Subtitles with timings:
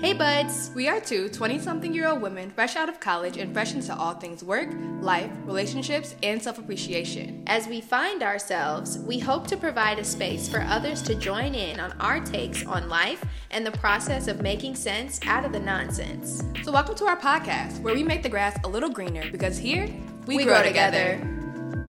[0.00, 0.70] Hey buds!
[0.76, 3.92] We are two 20 something year old women fresh out of college and fresh into
[3.96, 4.68] all things work,
[5.00, 7.42] life, relationships, and self appreciation.
[7.48, 11.80] As we find ourselves, we hope to provide a space for others to join in
[11.80, 16.44] on our takes on life and the process of making sense out of the nonsense.
[16.62, 19.88] So, welcome to our podcast where we make the grass a little greener because here
[20.26, 21.16] we, We grow, grow together.
[21.16, 21.86] together.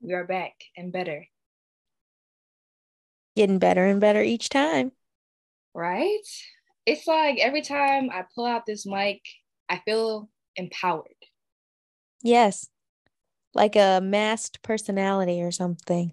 [0.00, 1.26] We are back and better,
[3.36, 4.90] Getting better and better each time.
[5.76, 6.18] Right?
[6.86, 9.20] It's like every time I pull out this mic,
[9.68, 11.04] I feel empowered.
[12.22, 12.68] Yes.
[13.54, 16.12] Like a masked personality or something.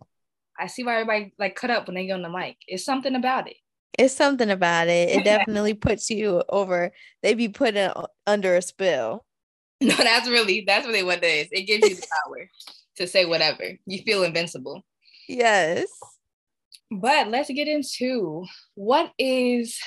[0.59, 2.57] I see why everybody like cut up when they get on the mic.
[2.67, 3.57] It's something about it.
[3.97, 5.09] It's something about it.
[5.09, 6.91] It definitely puts you over.
[7.21, 7.91] They be put in,
[8.27, 9.25] under a spell.
[9.81, 11.47] No, that's really that's really what it is.
[11.51, 12.47] It gives you the power
[12.95, 13.63] to say whatever.
[13.85, 14.85] You feel invincible.
[15.27, 15.85] Yes.
[16.91, 19.79] But let's get into what is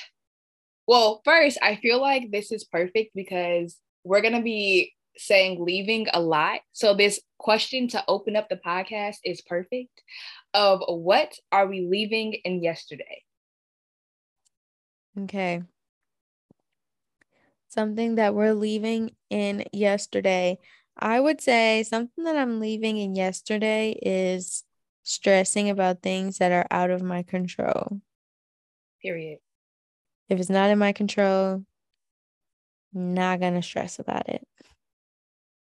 [0.87, 6.21] well, first, I feel like this is perfect because we're gonna be saying leaving a
[6.21, 6.61] lot.
[6.71, 10.01] So this question to open up the podcast is perfect.
[10.53, 13.23] Of what are we leaving in yesterday?
[15.19, 15.63] Okay.
[17.67, 20.57] Something that we're leaving in yesterday.
[20.97, 24.63] I would say something that I'm leaving in yesterday is
[25.07, 28.01] stressing about things that are out of my control.
[29.01, 29.39] Period.
[30.27, 31.63] If it's not in my control,
[32.93, 34.45] not gonna stress about it.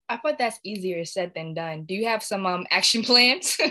[0.09, 1.83] I thought that's easier said than done.
[1.85, 3.59] Do you have some um action plans?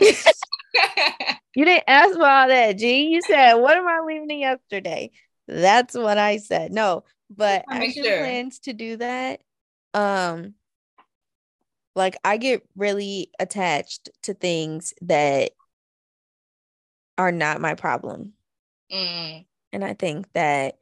[1.57, 3.05] You didn't ask for all that, G.
[3.05, 5.11] You said, "What am I leaving yesterday?"
[5.47, 6.73] That's what I said.
[6.73, 8.17] No, but action sure.
[8.17, 9.39] plans to do that.
[9.93, 10.55] Um,
[11.95, 15.51] like I get really attached to things that
[17.17, 18.33] are not my problem,
[18.91, 20.77] Mm, and I think that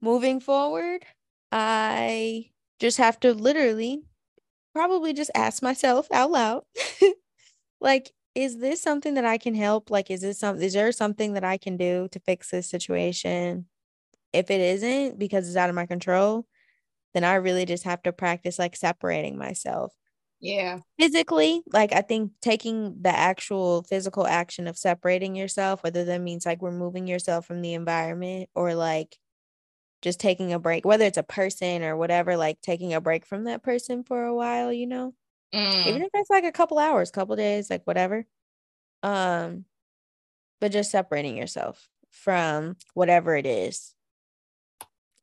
[0.00, 1.04] moving forward,
[1.52, 4.02] I just have to literally
[4.74, 6.64] probably just ask myself out loud,
[7.80, 9.90] like, is this something that I can help?
[9.90, 13.66] Like, is this some, is there something that I can do to fix this situation?
[14.32, 16.46] If it isn't because it's out of my control,
[17.14, 19.94] then I really just have to practice like separating myself
[20.40, 20.80] yeah.
[20.98, 21.62] physically.
[21.72, 26.62] Like, I think taking the actual physical action of separating yourself, whether that means like
[26.62, 29.16] removing yourself from the environment or like
[30.02, 33.44] just taking a break, whether it's a person or whatever, like taking a break from
[33.44, 35.14] that person for a while, you know?
[35.52, 38.26] Mm, even if it's like a couple hours, couple days, like whatever.
[39.02, 39.64] Um,
[40.60, 43.94] but just separating yourself from whatever it is.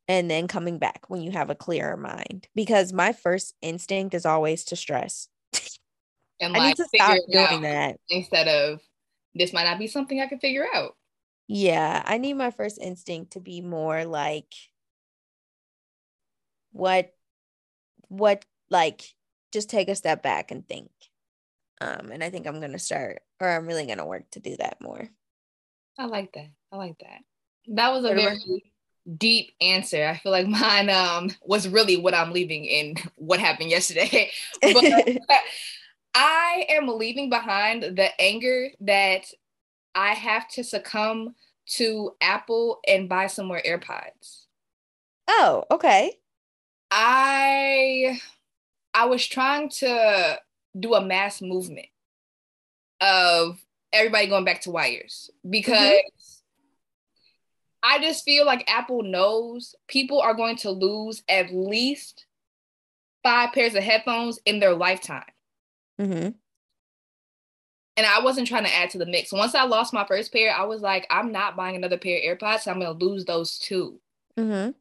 [0.07, 2.47] And then coming back when you have a clearer mind.
[2.53, 5.29] Because my first instinct is always to stress.
[6.39, 7.97] and I need to stop doing that.
[8.09, 8.81] instead of
[9.33, 10.95] this might not be something I can figure out.
[11.47, 14.53] Yeah, I need my first instinct to be more like
[16.71, 17.13] what
[18.07, 19.01] what like
[19.51, 20.89] just take a step back and think.
[21.81, 24.81] Um, and I think I'm gonna start or I'm really gonna work to do that
[24.81, 25.09] more.
[25.97, 26.49] I like that.
[26.71, 27.19] I like that.
[27.67, 28.73] That was a very
[29.17, 30.05] deep answer.
[30.05, 34.31] I feel like mine um was really what I'm leaving in what happened yesterday.
[34.61, 35.41] But
[36.13, 39.25] I am leaving behind the anger that
[39.93, 41.35] I have to succumb
[41.67, 44.45] to Apple and buy some more AirPods.
[45.27, 46.13] oh, okay.
[46.91, 48.19] I
[48.93, 50.39] I was trying to
[50.79, 51.87] do a mass movement
[53.01, 53.59] of
[53.91, 55.99] everybody going back to wires because
[57.85, 62.25] I just feel like Apple knows people are going to lose at least
[63.21, 65.23] five pairs of headphones in their lifetime.
[66.01, 66.29] Mm-hmm.
[67.97, 69.31] And I wasn't trying to add to the mix.
[69.31, 72.39] Once I lost my first pair, I was like, I'm not buying another pair of
[72.39, 72.61] AirPods.
[72.61, 74.01] So I'm going to lose those two.
[74.35, 74.71] Mm-hmm.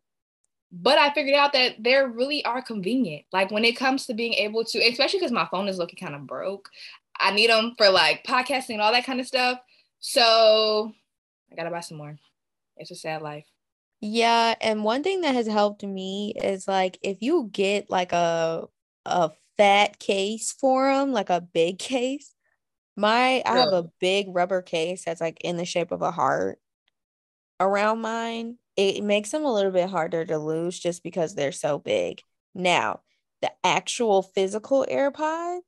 [0.73, 3.27] But I figured out that they really are convenient.
[3.33, 6.15] Like when it comes to being able to, especially because my phone is looking kind
[6.15, 6.71] of broke,
[7.21, 9.61] I need them for like podcasting and all that kind of stuff.
[10.01, 10.93] So
[11.53, 12.19] I gotta buy some more.
[12.77, 13.47] It's a sad life.
[14.01, 18.67] Yeah, and one thing that has helped me is like if you get like a
[19.07, 22.35] a fat case for them, like a big case.
[22.97, 26.61] My I have a big rubber case that's like in the shape of a heart
[27.61, 28.59] around mine.
[28.77, 32.23] It makes them a little bit harder to lose just because they're so big.
[32.55, 33.03] Now,
[33.41, 35.61] the actual physical AirPods,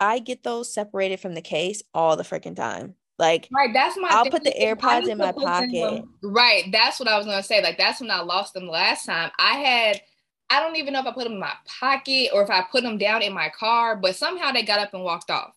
[0.00, 2.96] I get those separated from the case all the freaking time.
[3.20, 3.70] Like Right.
[3.72, 4.32] That's my I'll thing.
[4.32, 6.04] put the AirPods in my them- pocket.
[6.22, 6.64] Right.
[6.72, 7.62] That's what I was gonna say.
[7.62, 9.30] Like that's when I lost them last time.
[9.38, 10.00] I had
[10.48, 12.82] I don't even know if I put them in my pocket or if I put
[12.82, 15.52] them down in my car, but somehow they got up and walked off.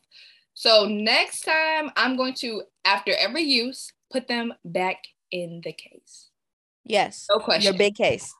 [0.53, 4.97] So next time I'm going to, after every use, put them back
[5.31, 6.29] in the case.
[6.83, 7.25] Yes.
[7.27, 7.63] No question.
[7.73, 8.35] Your big case.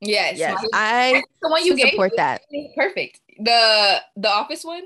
[0.00, 0.36] Yes.
[0.38, 0.60] Yes.
[0.60, 2.12] my- I the one you should gave support
[2.50, 3.20] me perfect.
[3.38, 4.82] The the office one.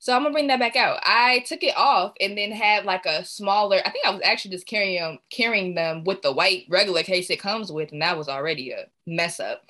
[0.00, 1.00] So I'm gonna bring that back out.
[1.02, 3.80] I took it off and then had like a smaller.
[3.84, 7.30] I think I was actually just carrying them, carrying them with the white regular case
[7.30, 9.62] it comes with, and that was already a mess up.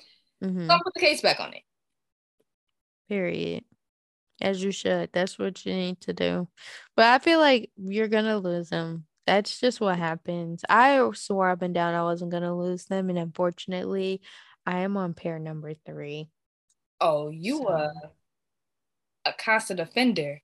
[0.43, 0.67] Mhm.
[0.67, 1.63] So I put the case back on it.
[3.07, 3.63] Period.
[4.41, 5.09] As you should.
[5.11, 6.47] That's what you need to do.
[6.95, 9.05] But I feel like you're gonna lose them.
[9.25, 10.63] That's just what happens.
[10.69, 14.21] I swore up and down I wasn't gonna lose them, and unfortunately,
[14.65, 16.29] I am on pair number three.
[17.01, 17.93] Oh, you So- were
[19.25, 20.41] a constant offender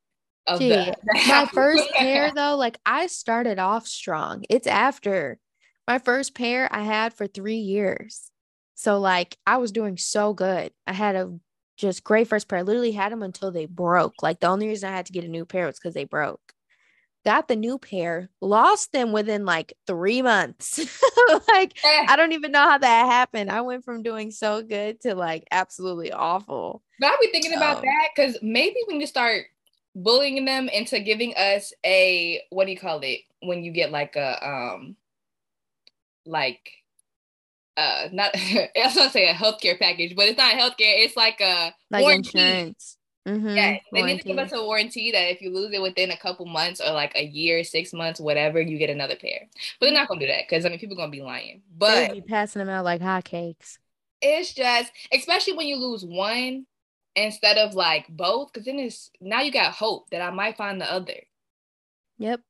[0.48, 4.44] of Gee, the, the My first pair, though, like I started off strong.
[4.50, 5.40] It's after
[5.88, 8.32] my first pair I had for three years.
[8.76, 10.72] So, like, I was doing so good.
[10.86, 11.38] I had a
[11.78, 12.60] just great first pair.
[12.60, 14.22] I literally had them until they broke.
[14.22, 16.42] Like, the only reason I had to get a new pair was because they broke.
[17.26, 20.78] Got the new pair, lost them within like three months.
[21.48, 23.50] like, Eh, I don't even know how that happened.
[23.50, 26.84] I went from doing so good to like absolutely awful.
[27.00, 29.46] But I'll be thinking about that because maybe when you start
[29.96, 34.16] bullying them into giving us a what do you call it when you get like
[34.18, 34.96] a um
[36.26, 36.70] like
[37.78, 41.42] uh not I was gonna say a healthcare package, but it's not healthcare, it's like
[41.42, 42.40] a Like warranty.
[42.40, 42.98] insurance.
[43.26, 46.12] Mhm, Yes, they need to give us a warranty that if you lose it within
[46.12, 49.48] a couple months or like a year, six months, whatever, you get another pair.
[49.80, 51.62] But they're not gonna do that because I mean people are gonna be lying.
[51.88, 53.80] They But be passing them out like hotcakes.
[54.22, 56.66] it's just especially when you lose one
[57.16, 60.80] instead of like both because then it's now you got hope that i might find
[60.82, 61.22] the other
[62.18, 62.42] Yep.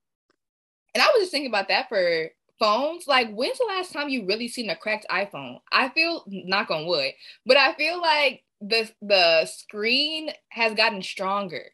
[0.93, 2.29] and i was just thinking about that for
[2.59, 6.71] phones like when's the last time you really seen a cracked iphone i feel knock
[6.71, 7.11] on wood
[7.45, 11.65] but i feel like the the screen has gotten stronger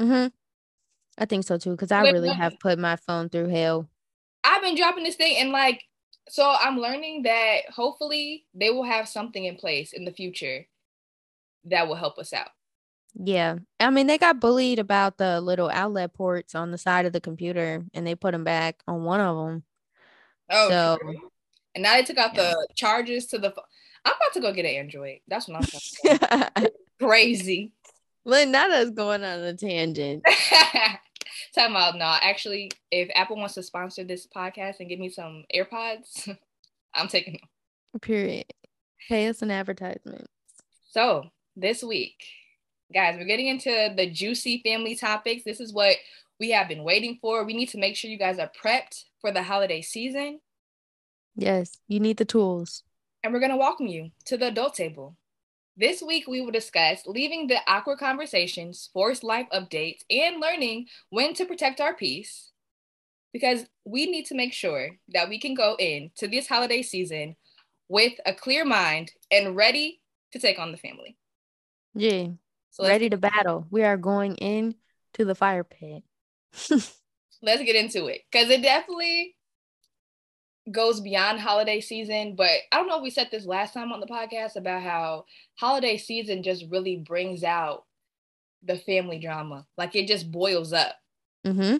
[0.00, 0.28] Mm-hmm.
[1.20, 3.88] I think so too, because I really have put my phone through hell.
[4.44, 5.82] i've been dropping this thing and like
[6.28, 10.66] so i'm learning that hopefully they will have something in place in the future
[11.64, 12.50] that will help us out
[13.14, 13.56] Yeah.
[13.80, 17.20] I mean, they got bullied about the little outlet ports on the side of the
[17.20, 19.62] computer and they put them back on one of them.
[20.50, 21.30] Oh, So- true.
[21.74, 22.42] and now they took out Yeah.
[22.52, 23.52] the charges to the.
[24.04, 25.20] I'm about to go get an Android.
[25.28, 26.72] That's what I'm talking about.
[27.00, 27.72] Crazy.
[28.26, 30.24] Us going on a tangent.
[31.54, 31.96] Time out.
[31.96, 36.36] no, actually, if Apple wants to sponsor this podcast and give me some AirPods,
[36.94, 38.00] I'm taking them.
[38.00, 38.44] Period.
[39.08, 40.26] Pay us an advertisement.
[40.90, 42.22] So this week,
[42.92, 45.44] guys, we're getting into the juicy family topics.
[45.44, 45.96] This is what
[46.38, 47.44] we have been waiting for.
[47.44, 50.40] We need to make sure you guys are prepped for the holiday season.
[51.34, 52.82] Yes, you need the tools.
[53.22, 55.16] And we're going to welcome you to the adult table.
[55.76, 61.34] This week, we will discuss leaving the awkward conversations, forced life updates, and learning when
[61.34, 62.50] to protect our peace.
[63.32, 67.36] Because we need to make sure that we can go into this holiday season
[67.88, 70.00] with a clear mind and ready
[70.32, 71.16] to take on the family.
[71.94, 72.28] Yeah.
[72.70, 73.66] So Ready to battle.
[73.70, 74.74] We are going in
[75.14, 76.02] to the fire pit.
[77.42, 79.36] let's get into it because it definitely
[80.70, 82.34] goes beyond holiday season.
[82.36, 85.24] But I don't know if we said this last time on the podcast about how
[85.56, 87.84] holiday season just really brings out
[88.62, 89.66] the family drama.
[89.76, 90.96] Like it just boils up
[91.46, 91.76] mm-hmm.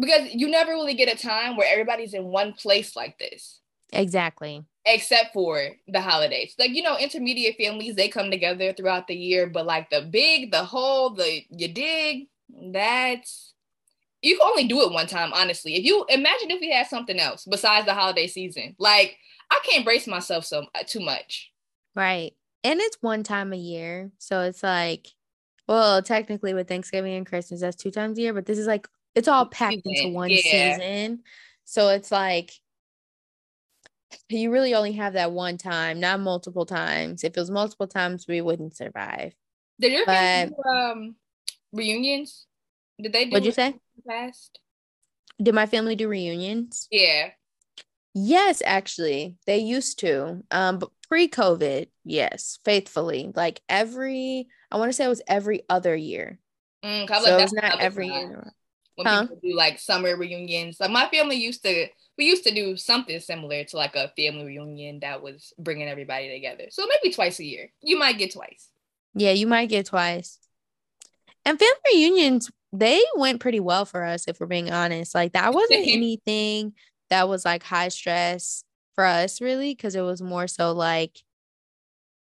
[0.00, 3.60] because you never really get a time where everybody's in one place like this.
[3.92, 4.64] Exactly.
[4.86, 6.54] Except for the holidays.
[6.58, 10.52] Like, you know, intermediate families, they come together throughout the year, but like the big,
[10.52, 12.28] the whole, the you dig,
[12.72, 13.49] that's
[14.22, 15.76] you can only do it one time, honestly.
[15.76, 19.16] If you imagine if we had something else besides the holiday season, like
[19.50, 21.50] I can't brace myself so uh, too much.
[21.94, 22.32] Right.
[22.62, 24.10] And it's one time a year.
[24.18, 25.08] So it's like,
[25.66, 28.86] well, technically with Thanksgiving and Christmas, that's two times a year, but this is like,
[29.14, 30.76] it's all packed into one yeah.
[30.76, 31.22] season.
[31.64, 32.52] So it's like,
[34.28, 37.24] you really only have that one time, not multiple times.
[37.24, 39.32] If it was multiple times, we wouldn't survive.
[39.80, 41.16] Did your family But- do, um
[41.72, 42.46] reunions?
[43.00, 43.76] Did they do What'd you say?
[44.06, 44.58] Past?
[45.42, 46.86] Did my family do reunions?
[46.90, 47.30] Yeah.
[48.14, 50.42] Yes, actually, they used to.
[50.50, 53.30] Um, but pre-COVID, yes, faithfully.
[53.34, 56.38] Like every, I want to say it was every other year.
[56.84, 58.28] Mm, 'cause I was So like, it's that's not every time.
[58.30, 58.52] year.
[58.96, 59.22] when Huh?
[59.22, 60.78] people do like summer reunions.
[60.80, 61.88] Like my family used to,
[62.18, 66.28] we used to do something similar to like a family reunion that was bringing everybody
[66.28, 66.66] together.
[66.70, 67.72] So maybe twice a year.
[67.80, 68.68] You might get twice.
[69.14, 70.38] Yeah, you might get twice.
[71.44, 75.14] And family reunions, they went pretty well for us, if we're being honest.
[75.14, 76.74] Like that wasn't anything
[77.10, 81.18] that was like high stress for us, really, because it was more so like,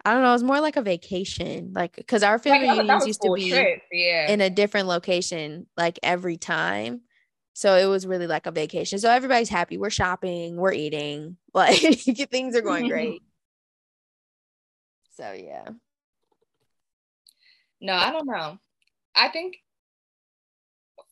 [0.04, 1.72] I don't know, it was more like a vacation.
[1.74, 4.30] Like, because our family Like, oh, that was- that reunions was used to be Yeah.
[4.30, 7.00] in a different location like every time.
[7.54, 8.98] So it was really like a vacation.
[8.98, 9.78] So everybody's happy.
[9.78, 13.22] We're shopping, we're eating, like things are going great.
[15.16, 15.68] so yeah.
[17.80, 18.58] No, I don't know.
[19.14, 19.56] I think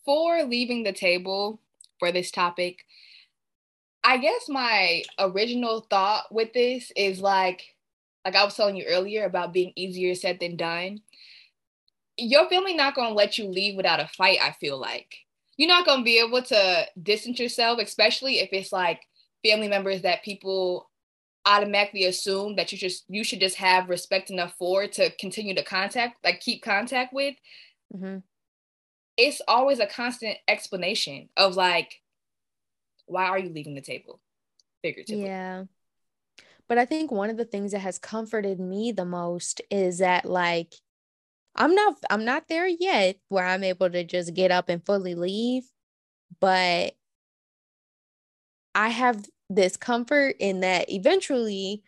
[0.05, 1.61] for leaving the table
[1.99, 2.85] for this topic,
[4.05, 7.63] I guess my original thought with this is like,
[8.25, 11.01] like I was telling you earlier about being easier said than done.
[12.17, 14.39] Your family not gonna let you leave without a fight.
[14.43, 15.15] I feel like
[15.57, 19.03] you're not to be able to distance yourself, especially if it's like
[19.45, 20.91] family members that people
[21.45, 25.65] automatically assume that you just you should just have respect enough for to continue to
[25.65, 27.35] contact like keep contact with
[27.95, 28.19] mm-hmm.
[29.17, 32.01] It's always a constant explanation of like
[33.07, 34.21] why are you leaving the table?
[34.83, 35.27] Figuratively.
[35.27, 35.65] Yeah.
[36.69, 40.25] But i think one of the things that has comforted me the most is that
[40.25, 40.75] like
[41.55, 45.15] I'm not I'm not there yet where I'm able to just get up and fully
[45.15, 45.65] leave,
[46.41, 46.95] but
[48.75, 51.83] I have this comfort in that eventually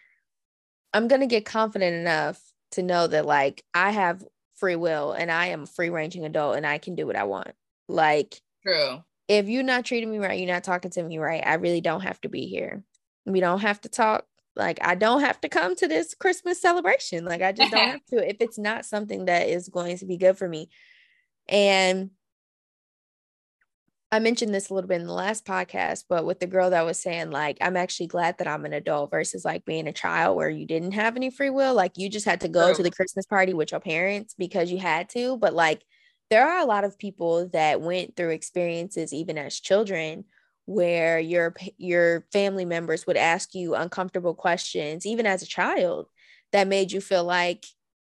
[0.93, 2.41] I'm going to get confident enough
[2.73, 4.23] to know that like I have
[4.65, 7.25] free will and I am a free ranging adult and I can do what I
[7.25, 7.53] want.
[7.87, 9.05] Like True.
[9.29, 12.01] If you're not treating me right, you're not talking to me right, I really don't
[12.01, 12.83] have to be here.
[13.27, 14.25] We don't have to talk
[14.57, 17.27] like I don't have to come to this Christmas celebration.
[17.27, 20.17] Like I just don't have to if it's not something that is going to be
[20.17, 20.71] good for me.
[21.47, 22.09] And
[24.15, 26.85] I mentioned this a little bit in the last podcast, but with the girl that
[26.85, 30.37] was saying, like, I'm actually glad that I'm an adult versus like being a child
[30.37, 31.75] where you didn't have any free will.
[31.75, 32.77] Like, you just had to go True.
[32.77, 35.37] to the Christmas party with your parents because you had to.
[35.39, 35.83] But like,
[36.31, 40.27] there are a lot of people that went through experiences, even as children,
[40.67, 46.07] where your your family members would ask you uncomfortable questions even as a child
[46.53, 47.67] that made you feel like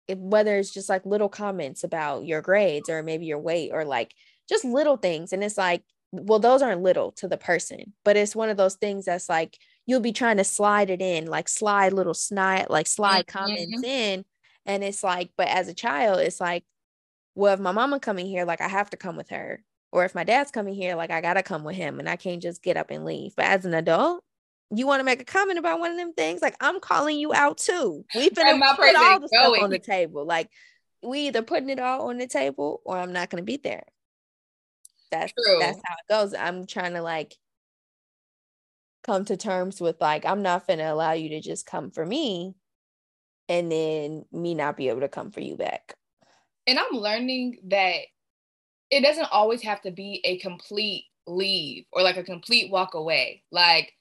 [0.09, 4.13] whether it's just like little comments about your grades or maybe your weight or like
[4.49, 8.35] just little things and it's like well those aren't little to the person but it's
[8.35, 11.93] one of those things that's like you'll be trying to slide it in like slide
[11.93, 13.37] little snide like slide mm-hmm.
[13.37, 14.23] comments in
[14.65, 16.63] and it's like but as a child it's like
[17.33, 19.61] well if my mama coming here like i have to come with her
[19.95, 22.41] or if my dad's coming here, like I gotta come with him and I can't
[22.41, 23.33] just get up and leave.
[23.37, 24.25] But as an adult,
[24.69, 27.33] you want to make a comment about one of them things, like I'm calling you
[27.33, 28.03] out too.
[28.13, 29.53] We've been put all the going.
[29.53, 30.25] stuff on the table.
[30.25, 30.49] Like
[31.01, 33.85] we either putting it all on the table or I'm not gonna be there.
[35.11, 35.59] That's True.
[35.59, 36.33] that's how it goes.
[36.33, 37.35] I'm trying to like
[39.03, 42.55] come to terms with like I'm not gonna allow you to just come for me
[43.47, 45.95] and then me not be able to come for you back.
[46.67, 47.97] And I'm learning that
[48.89, 53.43] it doesn't always have to be a complete leave or like a complete walk away.
[53.51, 53.93] Like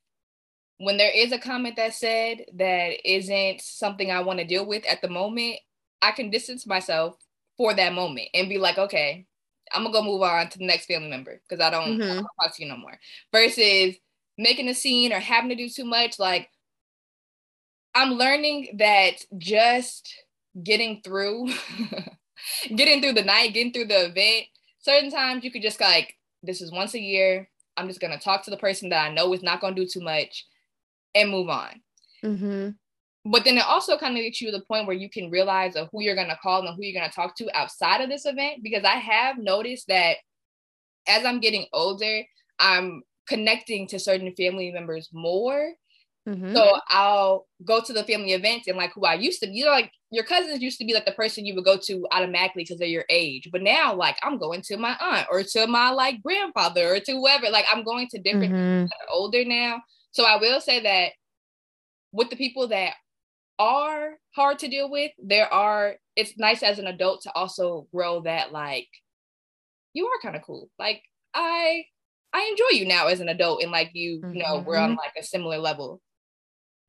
[0.78, 4.84] when there is a comment that said that isn't something I want to deal with
[4.86, 5.58] at the moment,
[6.02, 7.16] I can distance myself
[7.56, 9.26] for that moment and be like, okay,
[9.72, 12.20] I'm gonna go move on to the next family member because I don't, mm-hmm.
[12.40, 12.98] talk to you no more.
[13.32, 13.96] Versus
[14.36, 16.18] making a scene or having to do too much.
[16.18, 16.50] Like
[17.94, 20.12] I'm learning that just
[20.62, 21.48] getting through,
[22.76, 24.46] getting through the night, getting through the event
[24.84, 27.48] certain times you could just like, this is once a year.
[27.76, 30.00] I'm just gonna talk to the person that I know is not gonna do too
[30.00, 30.46] much
[31.14, 31.80] and move on.
[32.22, 32.68] Mm-hmm.
[33.24, 35.76] But then it also kind of gets you to the point where you can realize
[35.76, 38.62] of who you're gonna call and who you're gonna talk to outside of this event.
[38.62, 40.16] Because I have noticed that
[41.08, 42.22] as I'm getting older,
[42.58, 45.74] I'm connecting to certain family members more
[46.28, 46.54] Mm-hmm.
[46.54, 49.70] So I'll go to the family events and like who I used to, you know,
[49.70, 52.78] like your cousins used to be like the person you would go to automatically because
[52.78, 53.48] they're your age.
[53.52, 57.12] But now, like I'm going to my aunt or to my like grandfather or to
[57.12, 57.50] whoever.
[57.50, 58.86] Like I'm going to different mm-hmm.
[59.12, 59.82] older now.
[60.12, 61.12] So I will say that
[62.12, 62.94] with the people that
[63.58, 68.22] are hard to deal with, there are it's nice as an adult to also grow
[68.22, 68.88] that like
[69.92, 70.70] you are kind of cool.
[70.78, 71.02] Like
[71.34, 71.84] I
[72.32, 74.34] I enjoy you now as an adult and like you, mm-hmm.
[74.34, 74.98] you know, we're on mm-hmm.
[74.98, 76.00] like a similar level.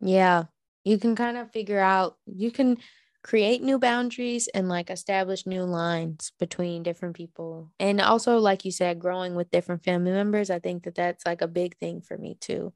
[0.02, 0.46] Yeah.
[0.84, 2.78] You can kind of figure out, you can
[3.24, 7.72] create new boundaries and like establish new lines between different people.
[7.80, 11.42] And also, like you said, growing with different family members, I think that that's like
[11.42, 12.74] a big thing for me too.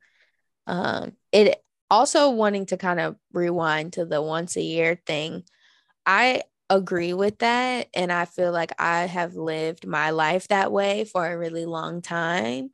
[0.68, 5.44] Um, it also wanting to kind of rewind to the once a year thing.
[6.06, 7.90] I agree with that.
[7.96, 12.02] And I feel like I have lived my life that way for a really long
[12.02, 12.72] time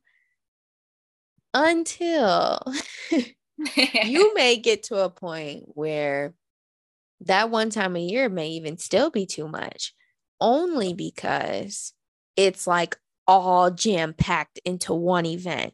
[1.54, 2.60] until
[4.04, 6.34] you may get to a point where
[7.22, 9.94] that one time a year may even still be too much,
[10.42, 11.94] only because
[12.38, 15.74] it's like all jam packed into one event.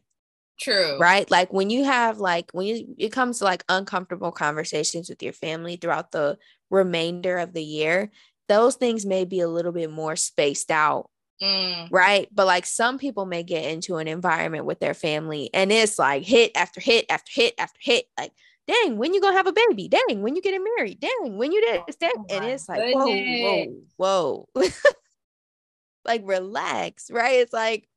[0.60, 0.98] True.
[0.98, 1.28] Right?
[1.30, 5.32] Like when you have like when you it comes to like uncomfortable conversations with your
[5.32, 6.38] family throughout the
[6.70, 8.10] remainder of the year,
[8.48, 11.08] those things may be a little bit more spaced out
[11.42, 11.88] Mm.
[11.90, 12.28] right?
[12.32, 16.22] But like some people may get into an environment with their family and it's like
[16.22, 18.04] hit after hit after hit after hit.
[18.16, 18.32] Like,
[18.68, 19.88] dang, when you gonna have a baby?
[19.88, 21.00] Dang, when you getting married?
[21.00, 21.96] Dang, when you this?
[21.96, 22.12] Dang.
[22.16, 23.66] Oh and it's like, whoa,
[23.96, 24.62] whoa, whoa.
[26.04, 27.40] like relax, right?
[27.40, 27.88] It's like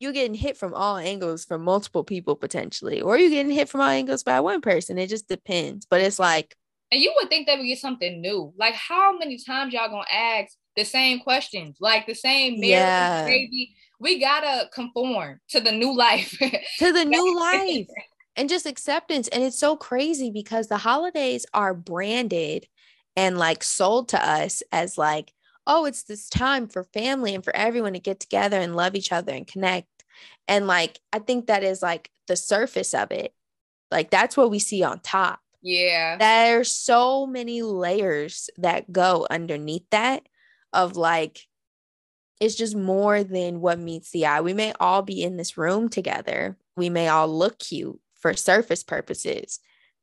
[0.00, 3.82] you're getting hit from all angles from multiple people potentially, or you're getting hit from
[3.82, 4.98] all angles by one person.
[4.98, 5.86] It just depends.
[5.86, 6.56] But it's like,
[6.90, 8.52] And you would think that would get something new.
[8.58, 11.76] Like, how many times y'all gonna ask the same questions?
[11.80, 13.26] Like the same marriage, Yeah.
[13.26, 13.76] baby.
[14.00, 16.30] We gotta conform to the new life.
[16.78, 17.86] to the new life
[18.36, 19.28] and just acceptance.
[19.28, 22.66] And it's so crazy because the holidays are branded
[23.16, 25.34] and like sold to us as like,
[25.66, 29.12] oh, it's this time for family and for everyone to get together and love each
[29.12, 29.88] other and connect.
[30.48, 33.34] And like, I think that is like the surface of it.
[33.90, 35.40] Like, that's what we see on top.
[35.62, 36.16] yeah.
[36.16, 40.28] There's so many layers that go underneath that
[40.72, 41.46] of like,
[42.40, 44.40] it's just more than what meets the eye.
[44.40, 46.56] We may all be in this room together.
[46.76, 49.60] We may all look cute for surface purposes.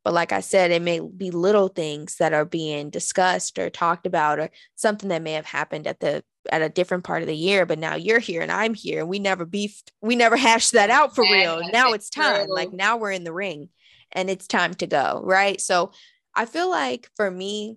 [0.08, 4.06] But like I said, it may be little things that are being discussed or talked
[4.06, 7.36] about or something that may have happened at the at a different part of the
[7.36, 10.72] year, but now you're here and I'm here and we never beefed, we never hashed
[10.72, 11.60] that out for real.
[11.74, 12.46] Now it's it's time.
[12.46, 12.54] true.
[12.54, 13.68] Like now we're in the ring
[14.10, 15.60] and it's time to go, right?
[15.60, 15.92] So
[16.34, 17.76] I feel like for me,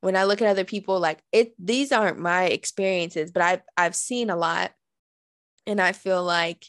[0.00, 3.96] when I look at other people, like it, these aren't my experiences, but I've I've
[3.96, 4.70] seen a lot,
[5.66, 6.66] and I feel like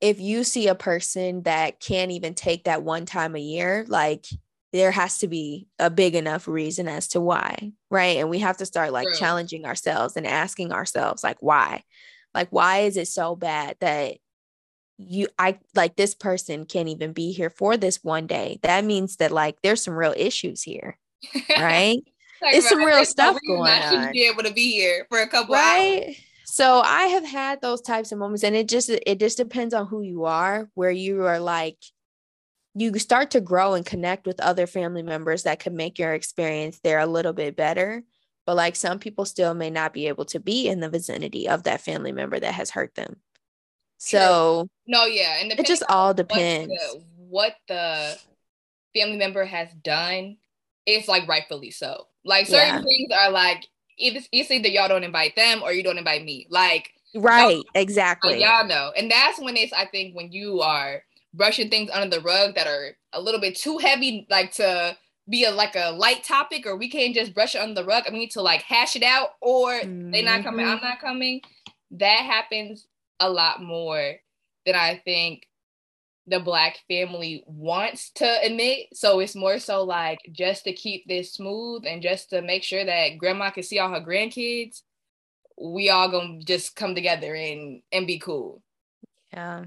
[0.00, 4.26] if you see a person that can't even take that one time a year, like
[4.72, 8.18] there has to be a big enough reason as to why, right?
[8.18, 11.82] And we have to start like challenging ourselves and asking ourselves, like, why?
[12.34, 14.18] Like, why is it so bad that
[14.98, 18.58] you I like this person can't even be here for this one day?
[18.62, 20.98] That means that like there's some real issues here,
[21.50, 22.02] right?
[22.42, 24.12] It's some real no oh, stuff I going on.
[24.12, 26.16] be able to be here for a couple hours.
[26.50, 29.86] So i have had those types of moments and it just it just depends on
[29.86, 31.76] who you are where you are like
[32.74, 36.80] you start to grow and connect with other family members that could make your experience
[36.82, 38.02] there a little bit better
[38.46, 41.64] but like some people still may not be able to be in the vicinity of
[41.64, 43.16] that family member that has hurt them
[43.98, 48.18] so No, yeah, and it just all depends what the, what the
[48.98, 50.38] family member has done,
[50.86, 52.06] it's like rightfully so.
[52.24, 52.82] Like certain Yeah.
[52.82, 53.66] things are like
[53.98, 56.46] either it's either y'all don't invite them or you don't invite me.
[56.48, 61.02] Like right like, exactly y'all know, and that's when it's I think when you are
[61.34, 64.96] brushing things under the rug that are a little bit too heavy, like to
[65.28, 68.04] be a like a light topic, or we can't just brush it under the rug.
[68.06, 70.66] I mean to like hash it out, or they not coming.
[70.66, 70.86] I'm mm-hmm.
[70.86, 71.40] not coming.
[71.92, 72.86] That happens
[73.20, 74.14] a lot more
[74.66, 75.46] than I think
[76.28, 78.88] the black family wants to admit.
[78.94, 82.84] So it's more so like just to keep this smooth and just to make sure
[82.84, 84.82] that grandma can see all her grandkids,
[85.60, 88.62] we all gonna just come together and and be cool.
[89.32, 89.64] yeah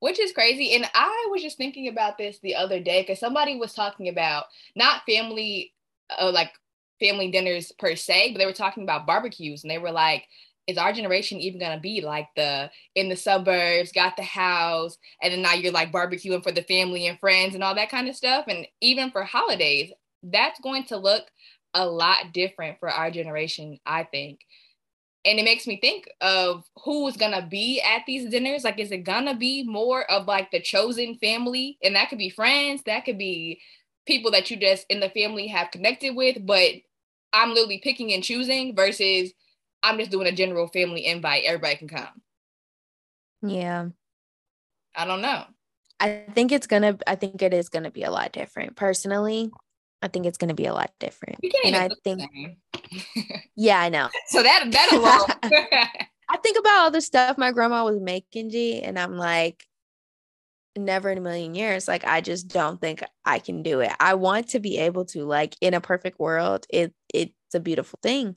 [0.00, 0.74] Which is crazy.
[0.74, 4.44] And I was just thinking about this the other day because somebody was talking about
[4.76, 5.72] not family,
[6.18, 6.52] uh, like
[7.00, 10.26] family dinners per se, but they were talking about barbecues and they were like,
[10.66, 15.32] is our generation even gonna be like the in the suburbs, got the house, and
[15.32, 18.16] then now you're like barbecuing for the family and friends and all that kind of
[18.16, 18.46] stuff.
[18.48, 21.24] And even for holidays, that's going to look
[21.74, 24.40] a lot different for our generation, I think
[25.24, 28.64] and it makes me think of who's gonna be at these dinners.
[28.64, 31.78] Like, is it gonna be more of like the chosen family?
[31.82, 33.60] And that could be friends, that could be
[34.06, 36.72] people that you just in the family have connected with, but
[37.32, 39.32] I'm literally picking and choosing versus
[39.84, 41.44] I'm just doing a general family invite.
[41.44, 42.22] Everybody can come.
[43.42, 43.88] yeah
[44.96, 45.44] I don't know.
[46.00, 48.76] I think it's gonna I think it is gonna be a lot different.
[48.76, 49.50] Personally,
[50.02, 51.38] I think it's gonna be a lot different.
[51.42, 54.08] You can't And even I think yeah, I know.
[54.28, 55.52] so that that alone.
[56.28, 59.66] I think about all the stuff my grandma was making, G, and I'm like,
[60.76, 61.86] never in a million years.
[61.86, 63.92] Like, I just don't think I can do it.
[64.00, 67.98] I want to be able to, like, in a perfect world, it it's a beautiful
[68.02, 68.36] thing.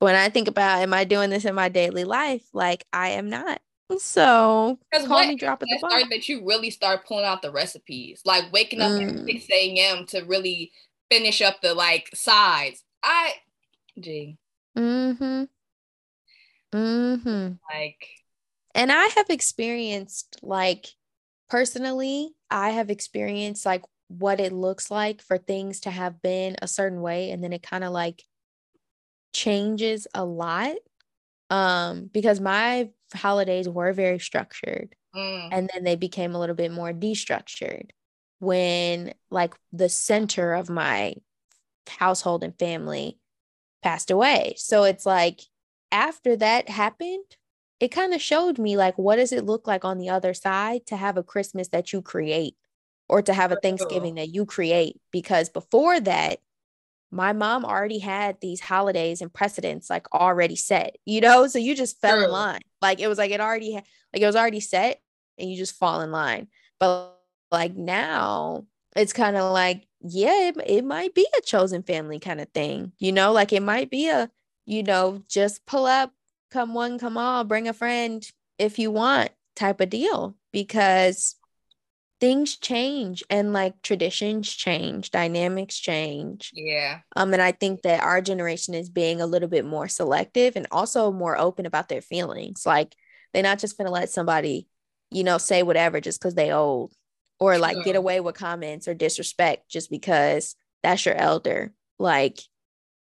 [0.00, 3.28] When I think about am I doing this in my daily life, like I am
[3.28, 3.60] not.
[3.98, 8.22] So Because call me drop at the that you really start pulling out the recipes,
[8.24, 9.20] like waking up Mm.
[9.20, 10.06] at 6 a.m.
[10.06, 10.72] to really
[11.10, 12.82] finish up the like sides.
[13.02, 13.34] I,
[13.98, 14.38] gee,
[14.76, 15.44] Mm-hmm.
[16.72, 17.52] Mm-hmm.
[17.70, 18.06] like,
[18.74, 20.86] And I have experienced like
[21.50, 26.68] personally, I have experienced like what it looks like for things to have been a
[26.68, 28.22] certain way and then it kind of like
[29.32, 30.76] changes a lot.
[31.50, 36.72] Um because my holidays were very structured mm, and then they became a little bit
[36.72, 37.90] more destructured
[38.40, 41.14] when like the center of my
[41.88, 43.18] household and family
[43.82, 44.54] passed away.
[44.58, 45.42] So it's like
[45.92, 47.24] after that happened,
[47.80, 50.86] it kind of showed me like what does it look like on the other side
[50.86, 52.56] to have a Christmas that you create
[53.08, 56.40] or to have a Thanksgiving that you create because before that
[57.10, 61.46] my mom already had these holidays and precedents like already set, you know?
[61.46, 62.60] So you just fell in line.
[62.80, 65.00] Like it was like it already like it was already set
[65.38, 66.48] and you just fall in line.
[66.78, 67.16] But
[67.50, 72.40] like now it's kind of like yeah, it, it might be a chosen family kind
[72.40, 73.32] of thing, you know?
[73.32, 74.30] Like it might be a,
[74.64, 76.12] you know, just pull up,
[76.50, 78.26] come one, come all, bring a friend
[78.58, 81.34] if you want type of deal because
[82.20, 86.50] things change and like traditions change, dynamics change.
[86.54, 87.00] Yeah.
[87.16, 90.66] Um, and I think that our generation is being a little bit more selective and
[90.70, 92.66] also more open about their feelings.
[92.66, 92.94] Like
[93.32, 94.68] they're not just gonna let somebody,
[95.10, 96.92] you know, say whatever just because they old
[97.38, 101.72] or like get away with comments or disrespect just because that's your elder.
[101.98, 102.38] Like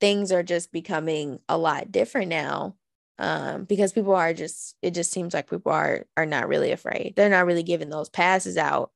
[0.00, 2.76] things are just becoming a lot different now
[3.18, 7.14] um, because people are just it just seems like people are are not really afraid
[7.16, 8.92] they're not really giving those passes out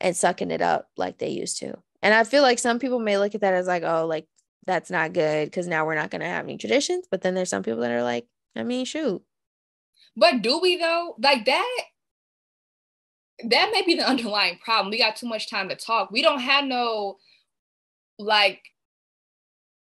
[0.00, 1.78] and sucking it up like they used to.
[2.02, 4.26] And I feel like some people may look at that as like, oh, like
[4.66, 7.06] that's not good because now we're not going to have any traditions.
[7.10, 9.22] But then there's some people that are like, I mean, shoot.
[10.16, 11.16] But do we though?
[11.22, 11.76] Like that,
[13.48, 14.90] that may be the underlying problem.
[14.90, 16.10] We got too much time to talk.
[16.10, 17.18] We don't have no,
[18.18, 18.60] like,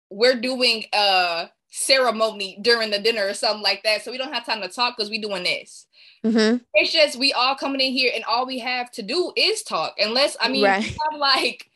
[0.10, 4.04] we're doing a ceremony during the dinner or something like that.
[4.04, 5.88] So we don't have time to talk because we're doing this.
[6.24, 6.58] Mm-hmm.
[6.76, 9.96] It's just we all coming in here and all we have to do is talk.
[9.98, 10.84] Unless I mean, right.
[10.84, 11.72] have like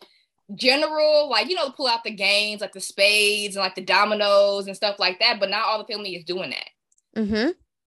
[0.54, 4.68] general, like you know, pull out the games like the spades and like the dominoes
[4.68, 5.40] and stuff like that.
[5.40, 7.22] But not all the family is doing that.
[7.22, 7.52] Mm-hmm.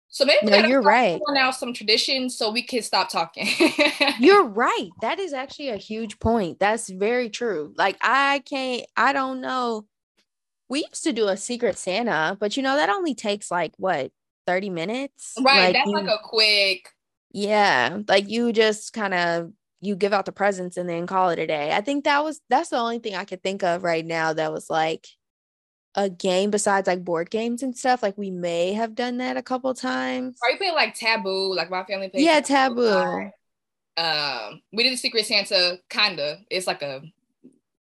[0.09, 1.19] So maybe no, you're right.
[1.29, 3.49] Now some traditions so we can stop talking.
[4.19, 4.91] you're right.
[5.01, 6.59] That is actually a huge point.
[6.59, 7.73] That's very true.
[7.79, 8.85] Like I can't.
[8.95, 9.87] I don't know.
[10.73, 14.11] We used to do a secret Santa, but you know that only takes like what
[14.47, 15.35] 30 minutes.
[15.39, 15.67] Right.
[15.67, 16.89] Like that's you, like a quick.
[17.31, 17.99] Yeah.
[18.09, 21.47] Like you just kind of you give out the presents and then call it a
[21.47, 21.73] day.
[21.75, 24.51] I think that was that's the only thing I could think of right now that
[24.51, 25.09] was like
[25.95, 28.03] a game besides like board games and stuff.
[28.03, 30.39] Like we may have done that a couple times.
[30.43, 31.55] Are you playing like taboo?
[31.55, 32.25] Like my family played.
[32.25, 32.89] Yeah, taboo.
[32.89, 33.31] taboo.
[33.99, 36.39] Um, we did a Secret Santa kinda.
[36.49, 37.03] It's like a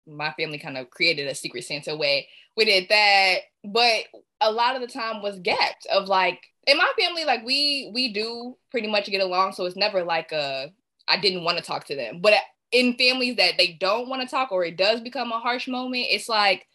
[0.09, 2.29] my family kind of created a Secret Santa way.
[2.57, 4.05] We did that, but
[4.41, 8.13] a lot of the time was gapped of like in my family like we we
[8.13, 10.71] do pretty much get along so it's never like a
[11.09, 12.21] I didn't want to talk to them.
[12.21, 12.35] But
[12.71, 16.07] in families that they don't want to talk or it does become a harsh moment
[16.11, 16.67] it's like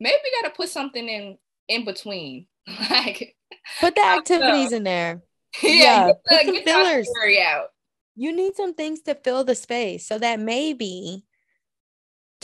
[0.00, 2.46] maybe we got to put something in in between.
[2.90, 3.36] Like
[3.78, 5.22] put the activities in there.
[5.62, 7.08] Yeah, yeah get the, put some fillers.
[7.46, 7.66] out.
[8.16, 11.24] You need some things to fill the space so that maybe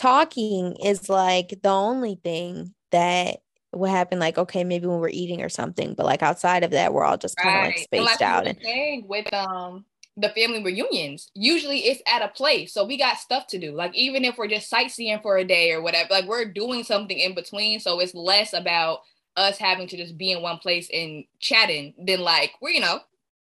[0.00, 3.40] talking is like the only thing that
[3.72, 6.94] what happened like okay maybe when we're eating or something but like outside of that
[6.94, 7.66] we're all just kind of right.
[7.66, 9.84] like spaced like out and saying with um
[10.16, 13.72] the family reunions usually it's at a place so we got stuff to do.
[13.72, 17.18] Like even if we're just sightseeing for a day or whatever like we're doing something
[17.18, 19.00] in between so it's less about
[19.36, 23.00] us having to just be in one place and chatting than like we're you know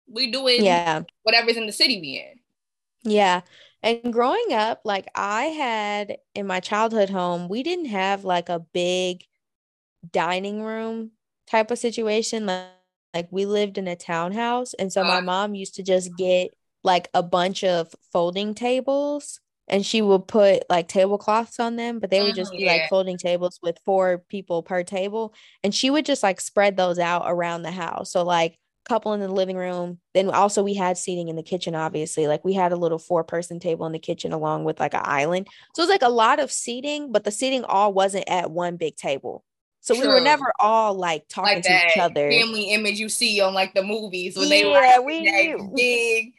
[0.06, 1.00] we doing yeah.
[1.22, 3.10] whatever's in the city we in.
[3.10, 3.40] Yeah
[3.84, 8.58] and growing up like i had in my childhood home we didn't have like a
[8.58, 9.24] big
[10.12, 11.12] dining room
[11.46, 12.46] type of situation.
[12.46, 12.66] Like,
[13.12, 14.74] like we lived in a townhouse.
[14.74, 16.50] And so my mom used to just get
[16.82, 22.10] like a bunch of folding tables and she would put like tablecloths on them, but
[22.10, 22.72] they would just mm-hmm, be yeah.
[22.72, 25.32] like folding tables with four people per table.
[25.62, 28.10] And she would just like spread those out around the house.
[28.10, 29.98] So like couple in the living room.
[30.12, 32.26] Then also we had seating in the kitchen, obviously.
[32.26, 35.02] Like we had a little four person table in the kitchen along with like an
[35.04, 35.48] island.
[35.74, 38.76] So it was like a lot of seating, but the seating all wasn't at one
[38.76, 39.44] big table.
[39.80, 40.06] So True.
[40.06, 42.30] we were never all like talking like to each other.
[42.30, 46.32] Family image you see on like the movies when yeah, they were we, big.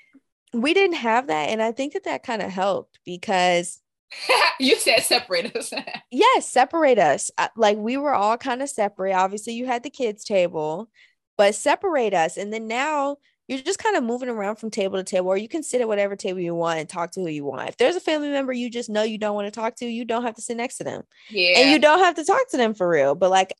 [0.59, 3.79] We didn't have that, and I think that that kind of helped because
[4.59, 5.71] you said separate us.
[6.11, 7.29] yes, separate us.
[7.37, 9.13] Uh, like we were all kind of separate.
[9.13, 10.89] Obviously, you had the kids' table,
[11.37, 12.37] but separate us.
[12.37, 13.17] And then now
[13.47, 15.87] you're just kind of moving around from table to table, or you can sit at
[15.87, 17.69] whatever table you want and talk to who you want.
[17.69, 20.05] If there's a family member you just know you don't want to talk to, you
[20.05, 21.03] don't have to sit next to them.
[21.29, 21.59] Yeah.
[21.59, 23.13] And you don't have to talk to them for real.
[23.13, 23.53] But like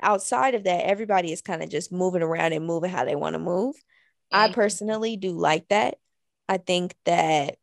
[0.00, 3.34] outside of that, everybody is kind of just moving around and moving how they want
[3.34, 3.76] to move.
[3.76, 4.36] Mm-hmm.
[4.36, 5.98] I personally do like that.
[6.48, 7.58] I think that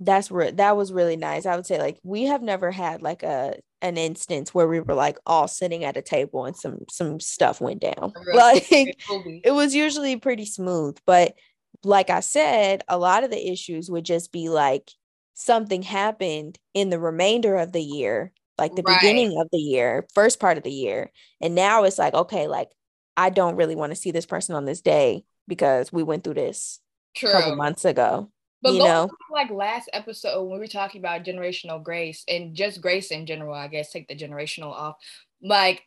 [0.00, 1.46] that's re- that was really nice.
[1.46, 4.94] I would say like we have never had like a an instance where we were
[4.94, 8.12] like all sitting at a table and some some stuff went down.
[8.34, 11.34] Like it was usually pretty smooth, but
[11.82, 14.90] like I said, a lot of the issues would just be like
[15.34, 18.98] something happened in the remainder of the year, like the right.
[19.00, 22.70] beginning of the year, first part of the year, and now it's like okay, like
[23.16, 26.34] I don't really want to see this person on this day because we went through
[26.34, 26.80] this
[27.14, 27.28] True.
[27.28, 28.30] a couple months ago.
[28.64, 32.80] But you know, like last episode when we were talking about generational grace and just
[32.80, 34.96] grace in general, I guess take the generational off.
[35.42, 35.82] Like,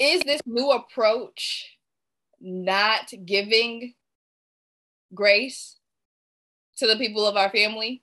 [0.00, 1.76] is this new approach
[2.40, 3.94] not giving
[5.14, 5.76] grace
[6.78, 8.02] to the people of our family?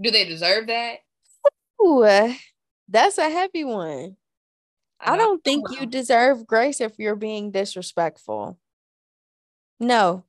[0.00, 1.00] Do they deserve that?
[1.84, 2.32] Ooh, uh,
[2.88, 4.16] that's a heavy one.
[4.98, 8.58] I don't think you deserve grace if you're being disrespectful.
[9.78, 10.24] No.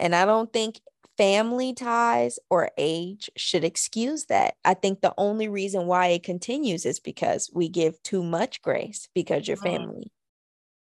[0.00, 0.80] And I don't think
[1.18, 4.56] family ties or age should excuse that.
[4.66, 9.08] I think the only reason why it continues is because we give too much grace
[9.14, 9.66] because you're Mhm.
[9.68, 10.12] family.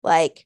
[0.04, 0.46] Like,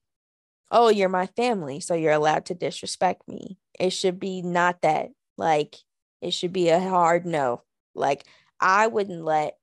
[0.71, 3.57] oh, you're my family, so you're allowed to disrespect me.
[3.79, 5.09] It should be not that.
[5.37, 5.77] Like,
[6.21, 7.63] it should be a hard no.
[7.95, 8.25] Like,
[8.59, 9.57] I wouldn't let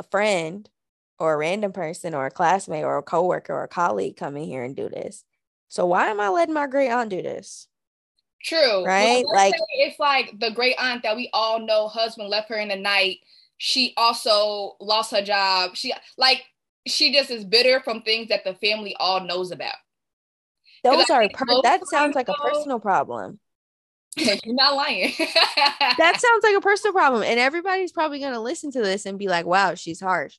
[0.00, 0.68] a friend
[1.18, 4.44] or a random person or a classmate or a coworker or a colleague come in
[4.44, 5.24] here and do this.
[5.68, 7.68] So why am I letting my great aunt do this?
[8.44, 8.84] True.
[8.84, 9.24] Right?
[9.26, 12.68] Well, Like- it's like the great aunt that we all know husband left her in
[12.68, 13.18] the night.
[13.58, 15.76] She also lost her job.
[15.76, 16.42] She like
[16.86, 19.76] she just is bitter from things that the family all knows about.
[20.82, 23.38] Those are per- that sounds like a personal problem.
[24.16, 25.12] You're not lying.
[25.98, 27.22] That sounds like a personal problem.
[27.22, 30.38] And everybody's probably gonna listen to this and be like, wow, she's harsh.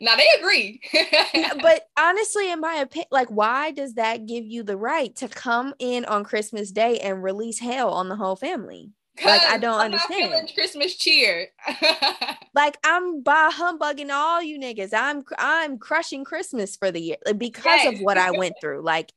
[0.00, 0.80] Now they agree.
[1.62, 5.74] but honestly, in my opinion, like, why does that give you the right to come
[5.78, 8.90] in on Christmas Day and release hell on the whole family?
[9.24, 10.52] Like, I don't I'm understand.
[10.54, 11.48] Christmas cheer.
[12.54, 14.90] Like, I'm by humbugging all you niggas.
[14.94, 17.94] I'm I'm crushing Christmas for the year because Yes.
[17.94, 18.82] of what I went through.
[18.82, 19.12] Like,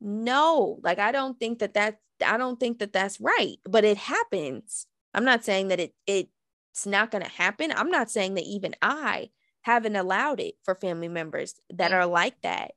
[0.00, 3.56] no, like I don't think that that's I don't think that that's right.
[3.64, 4.86] But it happens.
[5.14, 7.72] I'm not saying that it it's not going to happen.
[7.72, 9.30] I'm not saying that even I
[9.62, 11.94] haven't allowed it for family members that Mm.
[11.94, 12.72] are like that.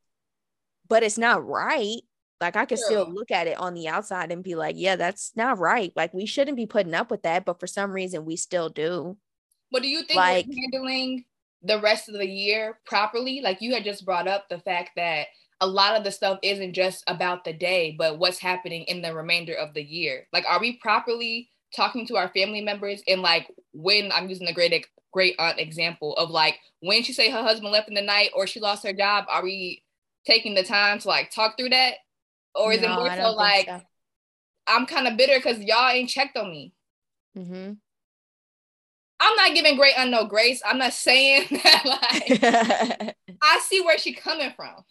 [0.87, 2.01] But it's not right.
[2.41, 5.31] Like I can still look at it on the outside and be like, yeah, that's
[5.35, 5.93] not right.
[5.95, 9.17] Like we shouldn't be putting up with that, but for some reason we still do.
[9.71, 11.25] But do you think Like- we're handling
[11.61, 13.41] the rest of the year properly?
[13.41, 15.27] Like you had just brought up the fact that
[15.61, 19.13] a lot of the stuff isn't just about the day, but what's happening in the
[19.13, 20.27] remainder of the year.
[20.33, 23.03] Like, are we properly talking to our family members?
[23.07, 24.73] And like, when I'm using the great
[25.11, 28.47] great aunt example of like when she say her husband left in the night or
[28.47, 29.83] she lost her job, are we
[30.25, 31.95] taking the time to like talk through that,
[32.55, 33.81] or is it more so like so.
[34.67, 36.73] I'm kind of bitter because y'all ain't checked on me?
[37.37, 37.73] Mm-hmm.
[39.23, 40.61] I'm not giving great aunt no grace.
[40.65, 43.15] I'm not saying that like.
[43.41, 44.83] I see where she coming from.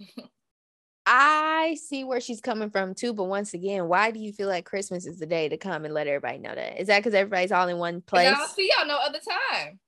[1.06, 4.64] I see where she's coming from too, but once again, why do you feel like
[4.64, 6.80] Christmas is the day to come and let everybody know that?
[6.80, 8.32] Is that because everybody's all in one place?
[8.36, 9.80] I'll see y'all no other time.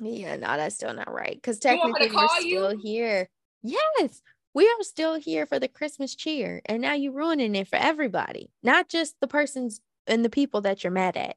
[0.00, 1.34] Yeah, no, that's still not right.
[1.34, 2.58] Because You want me to technically we're you?
[2.58, 3.28] still here.
[3.62, 4.22] Yes,
[4.54, 8.50] we are still here for the Christmas cheer, and now you're ruining it for everybody,
[8.62, 11.36] not just the persons and the people that you're mad at.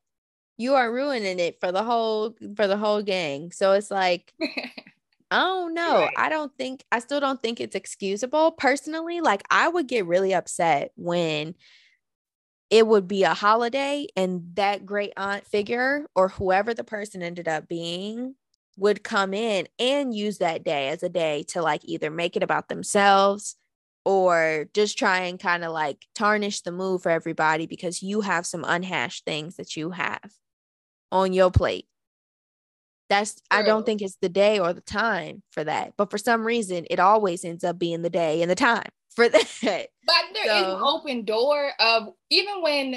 [0.58, 3.52] You are ruining it for the whole for the whole gang.
[3.52, 4.34] So it's like
[5.32, 5.94] I don't know.
[5.94, 6.14] Right.
[6.18, 8.52] I don't think I still don't think it's excusable.
[8.52, 11.56] Personally, like I would get really upset when
[12.70, 17.48] it would be a holiday and that great aunt figure or whoever the person ended
[17.48, 18.36] up being
[18.78, 22.44] would come in and use that day as a day to like either make it
[22.44, 23.56] about themselves
[24.06, 28.46] or just try and kind of like tarnish the mood for everybody because you have
[28.46, 30.32] some unhashed things that you have
[31.12, 31.86] on your plate.
[33.10, 35.96] That's I don't think it's the day or the time for that.
[35.98, 39.28] But for some reason, it always ends up being the day and the time for
[39.30, 39.48] that.
[39.62, 42.96] But there is an open door of even when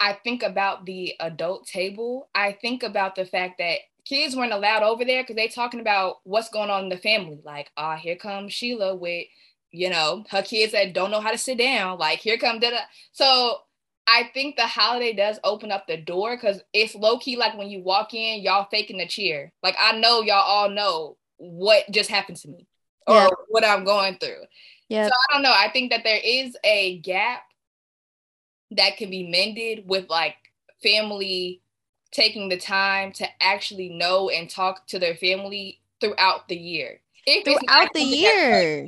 [0.00, 4.82] I think about the adult table, I think about the fact that kids weren't allowed
[4.82, 7.40] over there because they talking about what's going on in the family.
[7.44, 9.26] Like, ah, here comes Sheila with,
[9.70, 11.98] you know, her kids that don't know how to sit down.
[11.98, 12.78] Like, here come da da.
[13.12, 13.58] So
[14.06, 17.70] I think the holiday does open up the door because it's low key like when
[17.70, 19.52] you walk in, y'all faking the cheer.
[19.62, 22.66] Like I know y'all all know what just happened to me
[23.06, 23.28] or Yeah.
[23.48, 24.42] what I'm going through.
[24.88, 25.06] Yeah.
[25.06, 25.54] So I don't know.
[25.54, 27.42] I think that there is a gap
[28.72, 30.36] that can be mended with like
[30.82, 31.62] family
[32.14, 37.00] taking the time to actually know and talk to their family throughout the year.
[37.26, 38.86] If Throughout the year.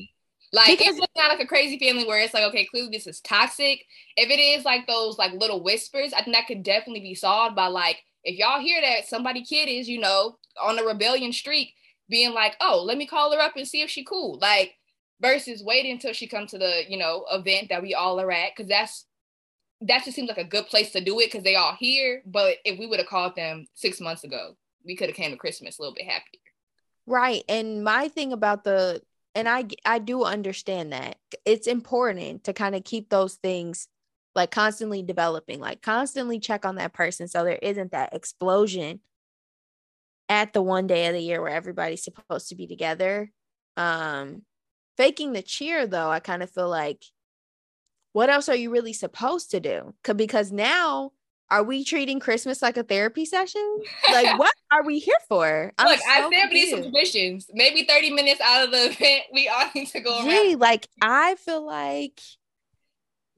[0.52, 3.06] Like Because- if it's not like a crazy family where it's like, okay, clearly this
[3.06, 3.84] is toxic.
[4.16, 7.56] If it is like those like little whispers, I think that could definitely be solved
[7.56, 11.74] by like if y'all hear that somebody kid is, you know, on a rebellion streak,
[12.08, 14.38] being like, oh, let me call her up and see if she cool.
[14.40, 14.74] Like
[15.20, 18.54] versus waiting until she comes to the, you know, event that we all are at.
[18.54, 19.05] Cause that's
[19.82, 22.22] that just seems like a good place to do it because they all here.
[22.26, 25.36] But if we would have called them six months ago, we could have came to
[25.36, 26.40] Christmas a little bit happier.
[27.06, 27.44] Right.
[27.48, 29.02] And my thing about the
[29.34, 31.16] and I I do understand that.
[31.44, 33.88] It's important to kind of keep those things
[34.34, 39.00] like constantly developing, like constantly check on that person so there isn't that explosion
[40.28, 43.30] at the one day of the year where everybody's supposed to be together.
[43.76, 44.42] Um
[44.96, 47.04] faking the cheer though, I kind of feel like
[48.16, 49.92] what else are you really supposed to do?
[50.02, 51.12] Because now
[51.50, 53.82] are we treating Christmas like a therapy session?
[54.10, 55.70] Like, what are we here for?
[55.76, 57.46] I'm Look, so I need some traditions.
[57.52, 60.60] Maybe 30 minutes out of the event, we all need to go Gee, around.
[60.60, 62.18] Like, I feel like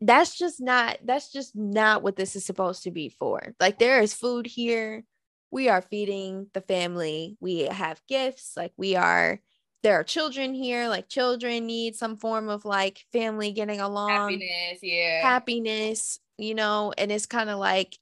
[0.00, 3.56] that's just not that's just not what this is supposed to be for.
[3.58, 5.02] Like, there is food here.
[5.50, 7.36] We are feeding the family.
[7.40, 8.52] We have gifts.
[8.56, 9.40] Like, we are
[9.82, 14.78] there are children here like children need some form of like family getting along happiness
[14.82, 17.98] yeah happiness you know, and it's kind of like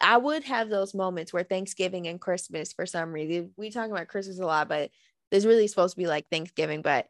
[0.00, 4.08] I would have those moments where Thanksgiving and Christmas, for some reason, we talk about
[4.08, 4.90] Christmas a lot, but
[5.30, 6.82] there's really supposed to be like Thanksgiving.
[6.82, 7.06] But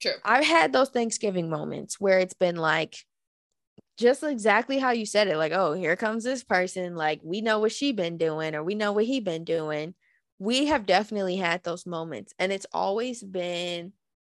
[0.00, 0.12] True.
[0.24, 2.96] I've had those Thanksgiving moments where it's been like
[3.98, 5.36] just exactly how you said it.
[5.36, 6.94] Like, oh, here comes this person.
[6.94, 9.94] Like, we know what she been doing, or we know what he been doing.
[10.38, 13.92] We have definitely had those moments, and it's always been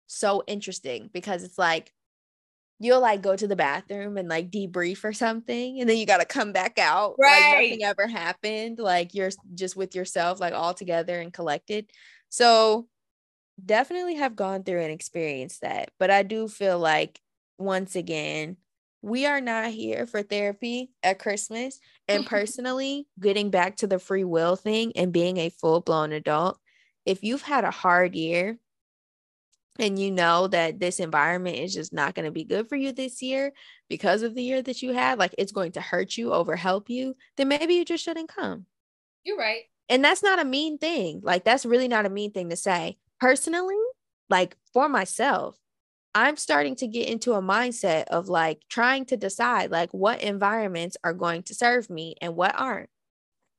[0.07, 1.93] so interesting because it's like
[2.79, 6.19] you'll like go to the bathroom and like debrief or something and then you got
[6.19, 7.55] to come back out right.
[7.55, 11.89] like nothing ever happened like you're just with yourself like all together and collected.
[12.29, 12.89] So
[13.65, 17.21] definitely have gone through and experienced that but i do feel like
[17.59, 18.57] once again
[19.03, 24.25] we are not here for therapy at christmas and personally getting back to the free
[24.25, 26.59] will thing and being a full-blown adult
[27.05, 28.59] if you've had a hard year
[29.79, 32.93] and you know that this environment is just not going to be good for you
[32.93, 33.53] this year
[33.89, 36.91] because of the year that you had, like it's going to hurt you over help
[36.91, 38.67] you, then maybe you just shouldn't come.
[39.25, 39.63] You're right.
[39.89, 41.21] And that's not a mean thing.
[41.23, 42.99] Like, that's really not a mean thing to say.
[43.21, 43.77] Personally,
[44.29, 45.57] like for myself,
[46.15, 50.97] I'm starting to get into a mindset of like trying to decide like what environments
[51.03, 52.91] are going to serve me and what aren't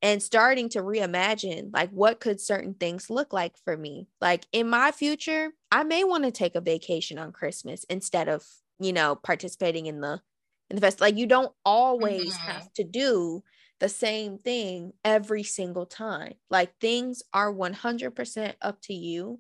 [0.02, 4.08] and starting to reimagine like what could certain things look like for me.
[4.22, 8.46] Like in my future i may want to take a vacation on christmas instead of
[8.80, 10.22] you know participating in the
[10.70, 12.52] in the fest like you don't always mm-hmm.
[12.52, 13.44] have to do
[13.84, 16.36] the same thing every single time.
[16.50, 19.40] Like things are 100% up to you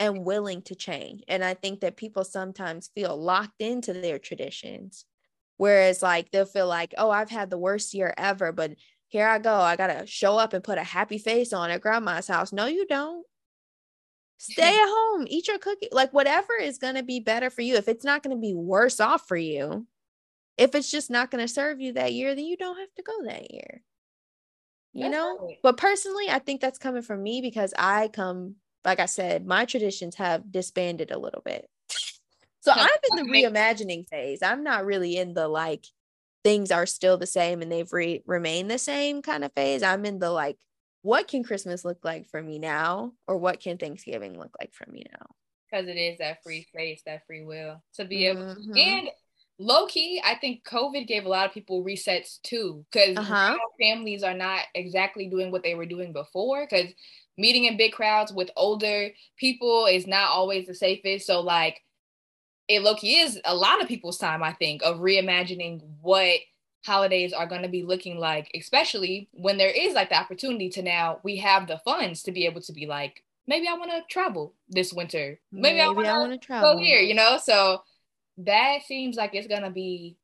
[0.00, 5.04] and willing to change and i think that people sometimes feel locked into their traditions
[5.56, 8.72] whereas like they'll feel like oh i've had the worst year ever but
[9.10, 9.52] here I go.
[9.52, 12.52] I gotta show up and put a happy face on at grandma's house.
[12.52, 13.26] No, you don't.
[14.38, 17.74] Stay at home, eat your cookie, like whatever is gonna be better for you.
[17.74, 19.86] If it's not gonna be worse off for you,
[20.56, 23.24] if it's just not gonna serve you that year, then you don't have to go
[23.24, 23.82] that year.
[24.92, 25.38] You that's know?
[25.42, 25.56] Right.
[25.60, 29.64] But personally, I think that's coming from me because I come, like I said, my
[29.64, 31.68] traditions have disbanded a little bit.
[32.62, 34.42] So I'm in the reimagining phase.
[34.42, 35.86] I'm not really in the like
[36.44, 39.82] things are still the same and they've re- remained the same kind of phase.
[39.82, 40.58] I'm in the like,
[41.00, 43.12] what can Christmas look like for me now?
[43.26, 45.26] Or what can Thanksgiving look like for me now?
[45.70, 48.76] Because it is that free space, that free will to be able mm-hmm.
[48.76, 49.08] and
[49.60, 52.84] low key, I think COVID gave a lot of people resets too.
[52.90, 53.56] Because uh-huh.
[53.80, 56.66] families are not exactly doing what they were doing before.
[56.68, 56.92] Because
[57.40, 61.26] meeting in big crowds with older people is not always the safest.
[61.26, 61.80] So like
[62.68, 66.38] it low key is a lot of people's time, I think, of reimagining what
[66.86, 70.82] holidays are going to be looking like, especially when there is like the opportunity to
[70.82, 74.02] now we have the funds to be able to be like, maybe I want to
[74.08, 75.40] travel this winter.
[75.50, 77.38] Maybe, maybe I want to travel go here, you know?
[77.42, 77.82] So
[78.38, 80.16] that seems like it's going to be.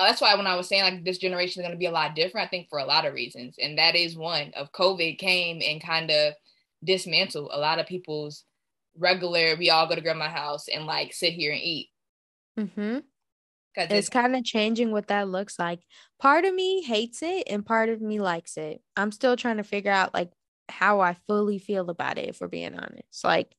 [0.00, 1.90] Uh, that's why when I was saying like this generation is going to be a
[1.90, 3.56] lot different, I think for a lot of reasons.
[3.60, 6.32] And that is one of COVID came and kind of
[6.82, 8.44] dismantled a lot of people's
[8.96, 11.88] regular we all go to grandma's house and like sit here and eat.
[12.58, 12.98] Mm-hmm.
[13.74, 15.80] Because it's, it's kind of changing what that looks like.
[16.18, 18.80] Part of me hates it and part of me likes it.
[18.96, 20.30] I'm still trying to figure out like
[20.70, 23.22] how i fully feel about it if we're being honest.
[23.22, 23.54] Like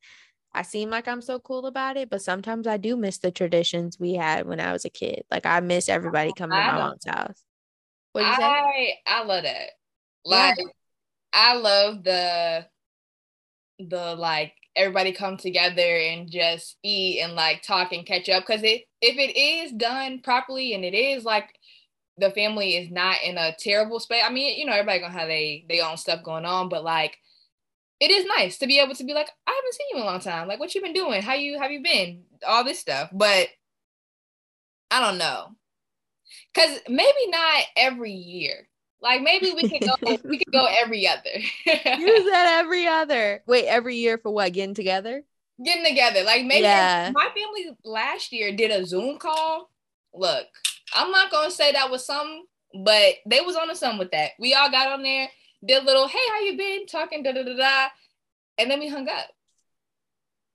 [0.54, 4.00] I seem like I'm so cool about it, but sometimes I do miss the traditions
[4.00, 5.24] we had when I was a kid.
[5.32, 7.42] Like I miss oh, everybody coming to my mom's house.
[8.12, 9.00] What I say?
[9.08, 9.70] I love that.
[10.26, 10.66] Like yeah.
[11.34, 12.66] I love the
[13.80, 18.64] the like everybody come together and just eat and like talk and catch up because
[18.64, 21.50] it if it is done properly and it is like
[22.18, 25.28] the family is not in a terrible space i mean you know everybody gonna have
[25.28, 27.18] they they own stuff going on but like
[28.02, 30.06] it is nice to be able to be like i haven't seen you in a
[30.06, 33.10] long time like what you been doing how you have you been all this stuff
[33.14, 33.48] but
[34.90, 35.48] i don't know
[36.54, 38.68] because maybe not every year
[39.02, 41.40] like maybe we could go we could go every other.
[41.66, 43.42] you said every other.
[43.48, 44.54] Wait, every year for what?
[44.54, 45.24] Getting together?
[45.64, 46.24] getting together.
[46.24, 47.12] Like maybe Yeah.
[47.14, 49.70] my family last year did a Zoom call.
[50.14, 50.46] Look,
[50.94, 52.46] I'm not gonna say that was something,
[52.84, 54.32] but they was on to something with that.
[54.40, 55.30] We all got on there,
[55.66, 56.86] did a little, hey, how you been?
[56.88, 57.88] Talking da da da da,
[58.58, 59.28] and then we hung up.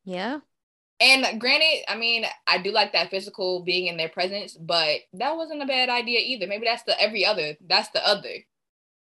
[0.04, 0.38] Yeah.
[0.98, 5.36] And granted, I mean, I do like that physical being in their presence, but that
[5.36, 6.46] wasn't a bad idea either.
[6.46, 7.56] Maybe that's the every other.
[7.66, 8.36] That's the other.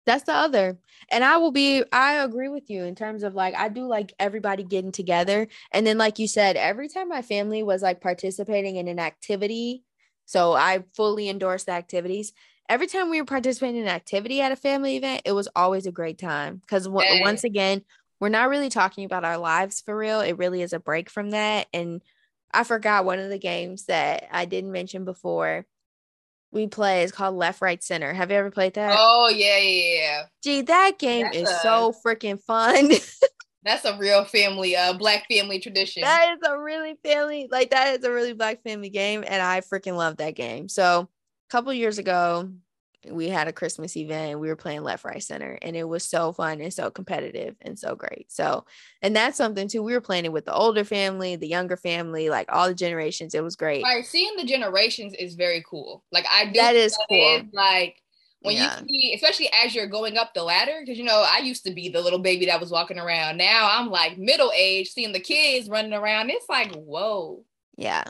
[0.07, 0.79] That's the other.
[1.11, 4.13] And I will be, I agree with you in terms of like, I do like
[4.19, 5.47] everybody getting together.
[5.73, 9.85] And then, like you said, every time my family was like participating in an activity,
[10.27, 12.33] so I fully endorse the activities.
[12.69, 15.87] Every time we were participating in an activity at a family event, it was always
[15.87, 16.57] a great time.
[16.57, 17.21] Because Yes.
[17.23, 17.83] once again,
[18.21, 20.21] we're not really talking about our lives for real.
[20.21, 21.67] It really is a break from that.
[21.75, 22.03] And
[22.53, 25.67] I forgot one of the games that I didn't mention before.
[26.53, 28.15] We play is called Left, Right, Center.
[28.15, 28.97] Have you ever played that?
[28.99, 30.23] Oh yeah, yeah, yeah.
[30.43, 32.93] Gee, that game That's is a- so freaking fun.
[33.65, 36.03] That's a real family, uh, black family tradition.
[36.03, 39.63] that is a really family, like that is a really black family game, and I
[39.63, 40.69] freaking love that game.
[40.69, 41.09] So,
[41.55, 42.51] couple years ago,
[43.09, 44.33] we had a Christmas event.
[44.33, 47.55] And we were playing Left, Right, Center, and it was so fun and so competitive
[47.61, 48.27] and so great.
[48.33, 48.65] So,
[49.03, 49.83] and that's something too.
[49.85, 53.35] We were playing it with the older family, the younger family, like all the generations.
[53.35, 53.83] It was great.
[53.85, 56.03] Like seeing the generations is very cool.
[56.11, 57.37] Like I do That is cool.
[57.37, 58.03] is, like
[58.41, 58.81] when Yeah.
[58.81, 61.73] you see, especially as you're going up the ladder, because you know I used to
[61.73, 63.37] be the little baby that was walking around.
[63.37, 66.31] Now I'm like middle age, seeing the kids running around.
[66.31, 67.45] It's like whoa.
[67.77, 68.05] yeah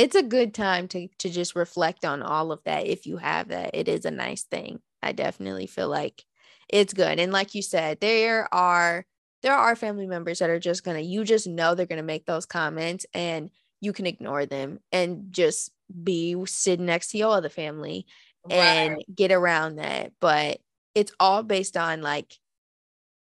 [0.00, 3.48] it's a good time to to just reflect on all of that if you have
[3.48, 3.70] that.
[3.74, 4.80] It is a nice thing.
[5.02, 6.24] I definitely feel like
[6.70, 7.20] it's good.
[7.20, 9.04] And like you said there are
[9.42, 12.46] there are family members that are just gonna you just know they're gonna make those
[12.46, 13.50] comments and
[13.82, 15.70] you can ignore them and just
[16.02, 18.06] be sitting next to your other family
[18.48, 20.12] and get around that.
[20.18, 20.60] But
[20.94, 22.38] it's all based on like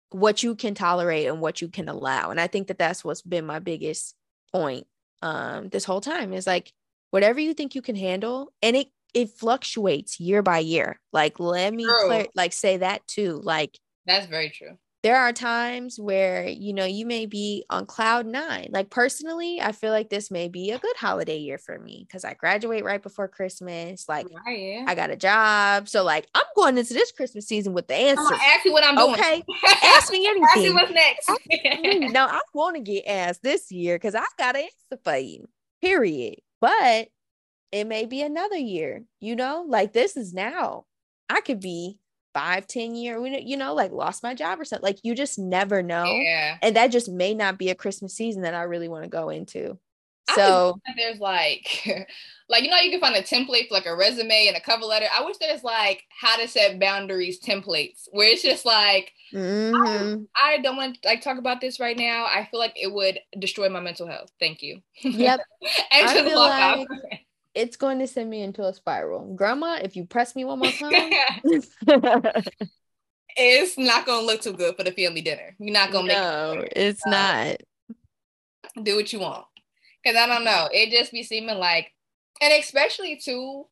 [0.09, 2.29] what you can tolerate and what you can allow.
[2.29, 4.15] And i think that that's what's been my biggest
[4.51, 4.85] point
[5.21, 6.71] um this whole time is like
[7.11, 11.73] whatever you think you can handle and it it fluctuates year by year like let
[11.73, 14.77] me clar- like say that too like That's very true.
[15.07, 19.71] There are times where you know you may be on cloud nine like personally i
[19.71, 23.01] feel like this may be a good holiday year for me because i graduate right
[23.01, 27.47] before christmas like Right, i got a job so like i'm going into this christmas
[27.47, 29.13] season with the answer I'm gonna ask you what I'm doing.
[29.13, 29.43] okay
[29.83, 32.13] ask me anything Ask me what's next.
[32.13, 35.47] No, I want to get asked this year because I got an answer for you.
[35.81, 36.35] Period.
[36.59, 37.07] But
[37.71, 40.85] it may be another year, you know, like this is now.
[41.29, 41.99] I could be
[42.37, 44.83] five, ten year, you know, like lost my job or something.
[44.83, 46.05] Like you just never know.
[46.05, 46.57] yeah.
[46.61, 49.29] And that just may not be a Christmas season that I really want to go
[49.29, 49.79] into.
[50.35, 51.67] So there's like
[52.49, 54.83] like you know you can find a template for like a resume and a cover
[54.83, 55.07] letter.
[55.11, 60.27] I wish there's like how to set boundaries templates where it's just like mhm.
[60.35, 62.25] I don't want to like talk about this right now.
[62.25, 64.29] I feel like it would destroy my mental health.
[64.39, 64.81] Thank you.
[65.01, 65.39] yep,
[65.91, 66.87] and I feel like-
[67.57, 69.33] it's going to send me into a spiral.
[69.35, 71.11] Grandma, if you press me one more time.
[73.35, 75.55] it's not gonna look too good for the family dinner.
[75.59, 77.57] You're not gonna no, it's Uh, not.
[78.83, 79.45] do what you want.
[80.05, 80.69] Cause I don't know.
[80.71, 81.91] It just be seeming like
[82.41, 83.65] and especially too,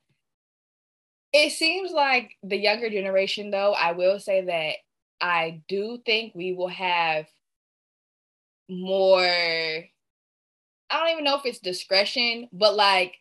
[1.31, 4.75] it seems like the younger generation though, I will say that
[5.21, 7.27] I do think we will have
[8.67, 9.21] more
[10.89, 13.15] I don't even know if it's discretion, but like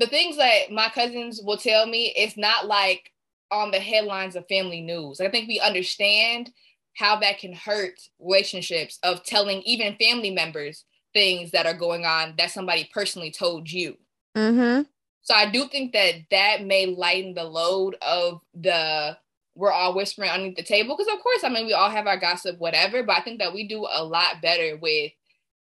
[0.00, 3.12] the things that my cousins will tell me, it's not like
[3.52, 5.20] on the headlines of family news.
[5.20, 6.50] I think we understand
[6.96, 12.34] how that can hurt relationships of telling even family members things that are going on
[12.38, 13.96] that somebody personally told you.
[14.36, 14.82] Mm-hmm.
[15.22, 19.18] So I do think that that may lighten the load of the
[19.56, 22.18] we're all whispering underneath the table because of course I mean we all have our
[22.18, 25.12] gossip whatever, but I think that we do a lot better with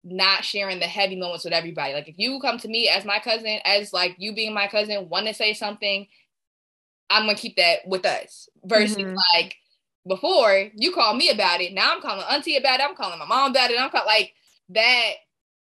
[0.04, 1.94] not sharing the heavy moments with everybody.
[1.94, 5.08] Like if you come to me as my cousin, as like you being my cousin,
[5.08, 6.06] want to say something,
[7.10, 8.48] I'm gonna keep that with us.
[8.64, 9.16] Versus Mhm.
[9.34, 9.56] like
[10.06, 11.72] before, you call me about it.
[11.72, 12.86] Now I'm calling auntie about it.
[12.88, 13.80] I'm calling my mom about it.
[13.80, 14.34] I'm calling like
[14.70, 15.12] that.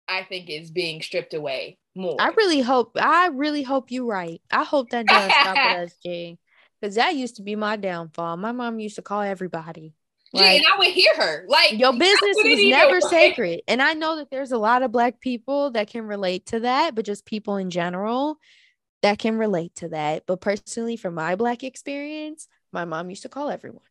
[0.09, 2.21] I think is being stripped away more.
[2.21, 4.41] I really hope I really hope you're right.
[4.51, 6.39] I hope that does stop with us, G.
[6.81, 8.37] Because that used to be my downfall.
[8.37, 9.95] My mom used to call everybody.
[10.37, 13.11] Like, and I would hear her like your business even never work.
[13.11, 13.63] sacred.
[13.69, 16.95] And I know that there's a lot of black people that can relate to that,
[16.95, 18.39] but just people in general
[19.03, 20.25] that can relate to that.
[20.27, 23.83] But personally, from my black experience, my mom used to call everyone.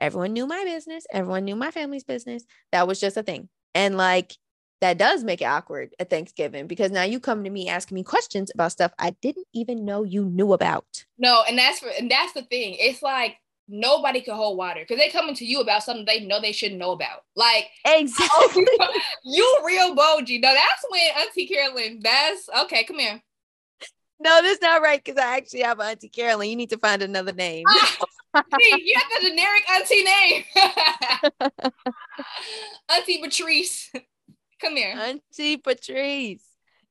[0.00, 2.44] Everyone knew my business, everyone knew my family's business.
[2.72, 3.48] That was just a thing.
[3.74, 4.36] And like
[4.80, 8.02] that does make it awkward at Thanksgiving because now you come to me asking me
[8.02, 11.04] questions about stuff I didn't even know you knew about.
[11.18, 12.76] No, and that's for and that's the thing.
[12.78, 13.36] It's like
[13.68, 16.80] nobody can hold water because they coming to you about something they know they shouldn't
[16.80, 17.22] know about.
[17.34, 18.66] Like exactly,
[19.24, 20.40] you real boji.
[20.40, 22.00] No, that's when Auntie Carolyn.
[22.02, 22.84] That's okay.
[22.84, 23.22] Come here.
[24.18, 26.48] No, that's not right because I actually have Auntie Carolyn.
[26.48, 27.64] You need to find another name.
[27.68, 28.06] Ah,
[28.60, 30.44] see, you have the generic auntie name.
[32.90, 33.92] auntie Patrice.
[34.60, 34.94] Come here.
[34.96, 36.42] Auntie Patrice.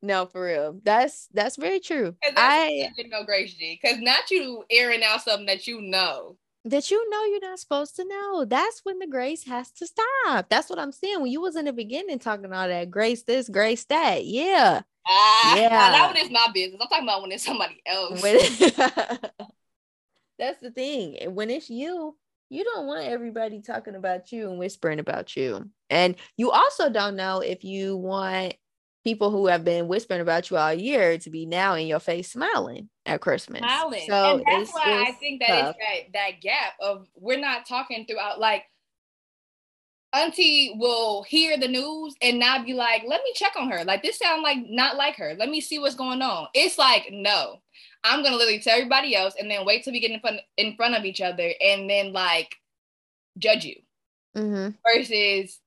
[0.02, 0.80] No, for real.
[0.84, 2.16] That's that's very true.
[2.22, 3.80] That's I no grace G.
[3.84, 6.38] Cause not you airing out something that you know.
[6.66, 8.44] That you know you're not supposed to know.
[8.44, 10.50] That's when the grace has to stop.
[10.50, 11.22] That's what I'm saying.
[11.22, 14.26] When you was in the beginning talking all that grace this, grace that.
[14.26, 14.82] Yeah.
[15.08, 15.70] Uh, yeah.
[15.70, 16.82] That one is my business.
[16.82, 18.22] I'm talking about when it's somebody else.
[20.40, 21.36] That's the thing.
[21.36, 22.18] When it's you,
[22.50, 25.70] you don't want everybody talking about you and whispering about you.
[25.90, 28.56] And you also don't know if you want
[29.06, 32.32] people who have been whispering about you all year to be now in your face
[32.32, 33.60] smiling at Christmas.
[33.60, 34.04] Smiling.
[34.08, 35.76] So and that's why I think that tough.
[35.80, 38.64] it's that, that gap of we're not talking throughout like
[40.12, 43.84] auntie will hear the news and not be like, let me check on her.
[43.84, 45.36] Like this sound like not like her.
[45.38, 46.48] Let me see what's going on.
[46.56, 47.62] It's like, no,
[48.04, 50.76] I'm gonna literally tell everybody else and then wait till we get in front in
[50.76, 52.56] front of each other and then like
[53.38, 53.76] judge you.
[54.36, 54.72] Mm-hmm.
[54.84, 55.60] Versus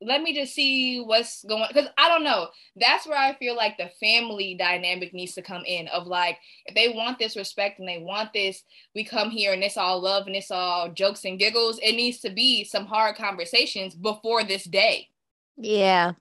[0.00, 2.48] let me just see what's going because I don't know.
[2.76, 6.74] That's where I feel like the family dynamic needs to come in of like if
[6.74, 8.62] they want this respect and they want this,
[8.94, 11.80] we come here and it's all love and it's all jokes and giggles.
[11.82, 15.08] It needs to be some hard conversations before this day.
[15.56, 16.12] Yeah.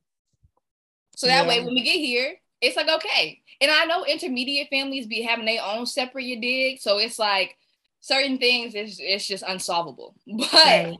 [1.15, 1.47] So that yeah.
[1.47, 3.41] way when we get here, it's like okay.
[3.61, 6.80] And I know intermediate families be having their own separate you dig.
[6.80, 7.55] So it's like
[7.99, 10.15] certain things is it's just unsolvable.
[10.25, 10.97] But right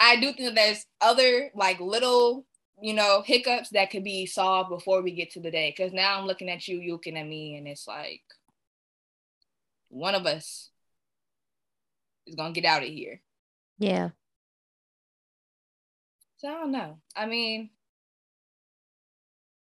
[0.00, 2.46] I do think that there's other like little,
[2.80, 5.74] you know, hiccups that could be solved before we get to the day.
[5.76, 8.22] Cause now I'm looking at you, you looking at me, and it's like
[9.88, 10.70] one of us
[12.26, 13.20] is gonna get out of here.
[13.78, 14.10] Yeah.
[16.36, 16.98] So I don't know.
[17.16, 17.70] I mean,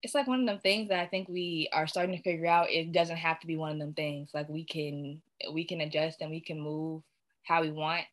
[0.02, 2.72] it's like one of them things that I think we are starting to figure out.
[2.72, 4.32] It doesn't have to be one of them things.
[4.34, 5.22] Like we can
[5.52, 7.04] we can adjust and we can move
[7.44, 8.06] how we want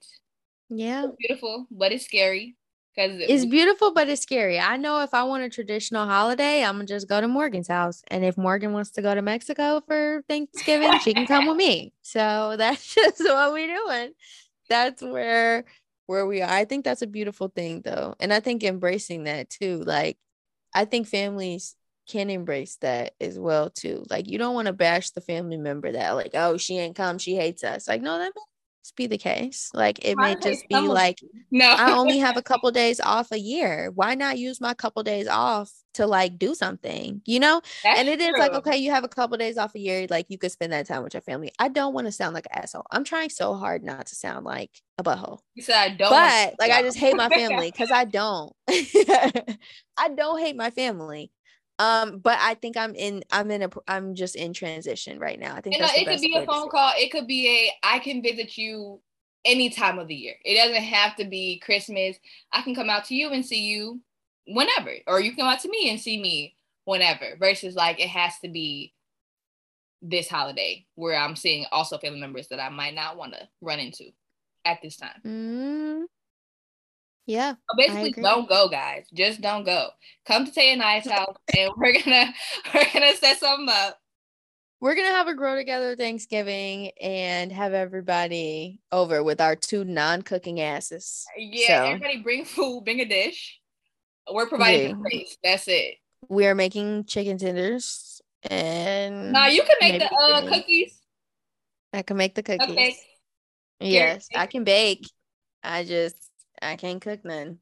[0.69, 1.05] yeah.
[1.05, 2.57] It's beautiful, but it's scary.
[2.95, 4.59] Because it's beautiful, but it's scary.
[4.59, 8.03] I know if I want a traditional holiday, I'm gonna just go to Morgan's house.
[8.09, 11.93] And if Morgan wants to go to Mexico for Thanksgiving, she can come with me.
[12.03, 14.13] So that's just what we're doing.
[14.69, 15.65] That's where
[16.07, 16.51] where we are.
[16.51, 18.17] I think that's a beautiful thing though.
[18.19, 19.85] And I think embracing that too.
[19.85, 20.17] Like
[20.75, 21.77] I think families
[22.09, 24.05] can embrace that as well too.
[24.11, 27.19] Like you don't want to bash the family member that like, oh, she ain't come,
[27.19, 27.87] she hates us.
[27.87, 28.33] Like, no, that
[28.97, 29.71] be the case.
[29.75, 31.21] Like it may just be like,
[31.51, 33.91] no, I only have a couple days off a year.
[33.95, 37.61] Why not use my couple days off to like do something, you know?
[37.83, 38.39] That's and it is true.
[38.39, 40.87] like, okay, you have a couple days off a year, like you could spend that
[40.87, 41.53] time with your family.
[41.59, 42.87] I don't want to sound like an asshole.
[42.91, 45.41] I'm trying so hard not to sound like a butthole.
[45.55, 48.53] You said I don't, but like I just hate my family because I don't.
[48.69, 51.31] I don't hate my family
[51.79, 55.55] um but i think i'm in i'm in a i'm just in transition right now.
[55.55, 57.11] I think you know, it could be a phone call it.
[57.11, 59.01] could be a i can visit you
[59.45, 60.35] any time of the year.
[60.45, 62.17] It doesn't have to be christmas.
[62.53, 64.01] I can come out to you and see you
[64.47, 66.55] whenever or you can come out to me and see me
[66.85, 68.95] whenever versus like it has to be
[70.01, 73.79] this holiday where i'm seeing also family members that i might not want to run
[73.79, 74.05] into
[74.69, 75.21] at this time.
[75.27, 76.03] Mm,
[77.29, 77.53] yeah.
[77.53, 79.05] So basically, don't go, guys.
[79.13, 79.91] Just don't go.
[80.27, 82.33] Come to Tay and I's house, and we're gonna
[82.75, 83.99] we're gonna set something up.
[84.81, 90.61] We're gonna have a grow together Thanksgiving and have everybody over with our two non-cooking
[90.61, 91.27] asses.
[91.37, 93.61] Yeah, so, everybody bring food, bring a dish.
[94.33, 95.21] We're providing yeah.
[95.45, 95.97] That's it.
[96.29, 100.99] We are making chicken tenders and now you can make the uh, cookies.
[101.93, 102.71] I can make the cookies.
[102.71, 102.97] Okay.
[103.81, 105.07] Yes, I can bake.
[105.63, 106.28] I just
[106.63, 107.59] I can't cook none.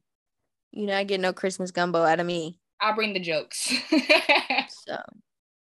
[0.71, 2.59] You know, I get no Christmas gumbo out of me.
[2.79, 3.73] I'll bring the jokes.
[4.69, 4.97] so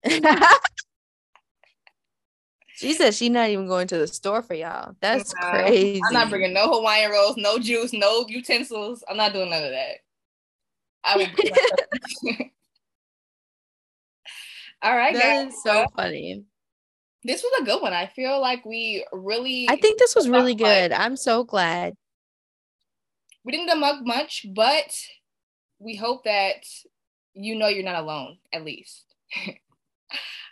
[2.75, 4.95] she said she's not even going to the store for y'all.
[5.01, 6.01] That's no, crazy.
[6.07, 9.05] I'm not bringing no Hawaiian rolls, no juice, no utensils.
[9.09, 9.97] I'm not doing none of that.
[11.05, 11.53] I will bring
[14.83, 15.55] All right, that guys.
[15.55, 16.45] is so funny.
[17.25, 17.93] This was a good one.
[17.93, 20.93] I feel like we really I think this was really good.
[20.93, 21.95] I'm so glad
[23.49, 24.94] we didn't mug much, but
[25.78, 26.66] we hope that
[27.32, 29.07] you know you're not alone, at least.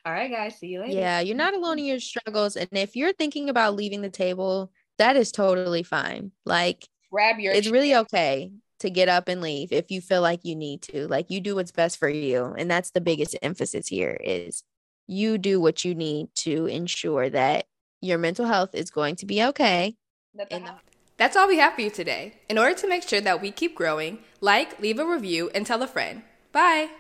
[0.07, 0.59] All right, guys.
[0.59, 0.99] See you later.
[0.99, 2.57] Yeah, you're not alone in your struggles.
[2.57, 6.33] And if you're thinking about leaving the table, that is totally fine.
[6.47, 7.53] Like, grab your.
[7.53, 11.07] It's really okay to get up and leave if you feel like you need to.
[11.07, 12.55] Like, you do what's best for you.
[12.57, 14.63] And that's the biggest emphasis here is
[15.07, 17.67] you do what you need to ensure that
[18.01, 19.97] your mental health is going to be okay.
[21.17, 22.35] That's all we have for you today.
[22.49, 25.83] In order to make sure that we keep growing, like, leave a review, and tell
[25.83, 26.23] a friend.
[26.53, 26.91] Bye!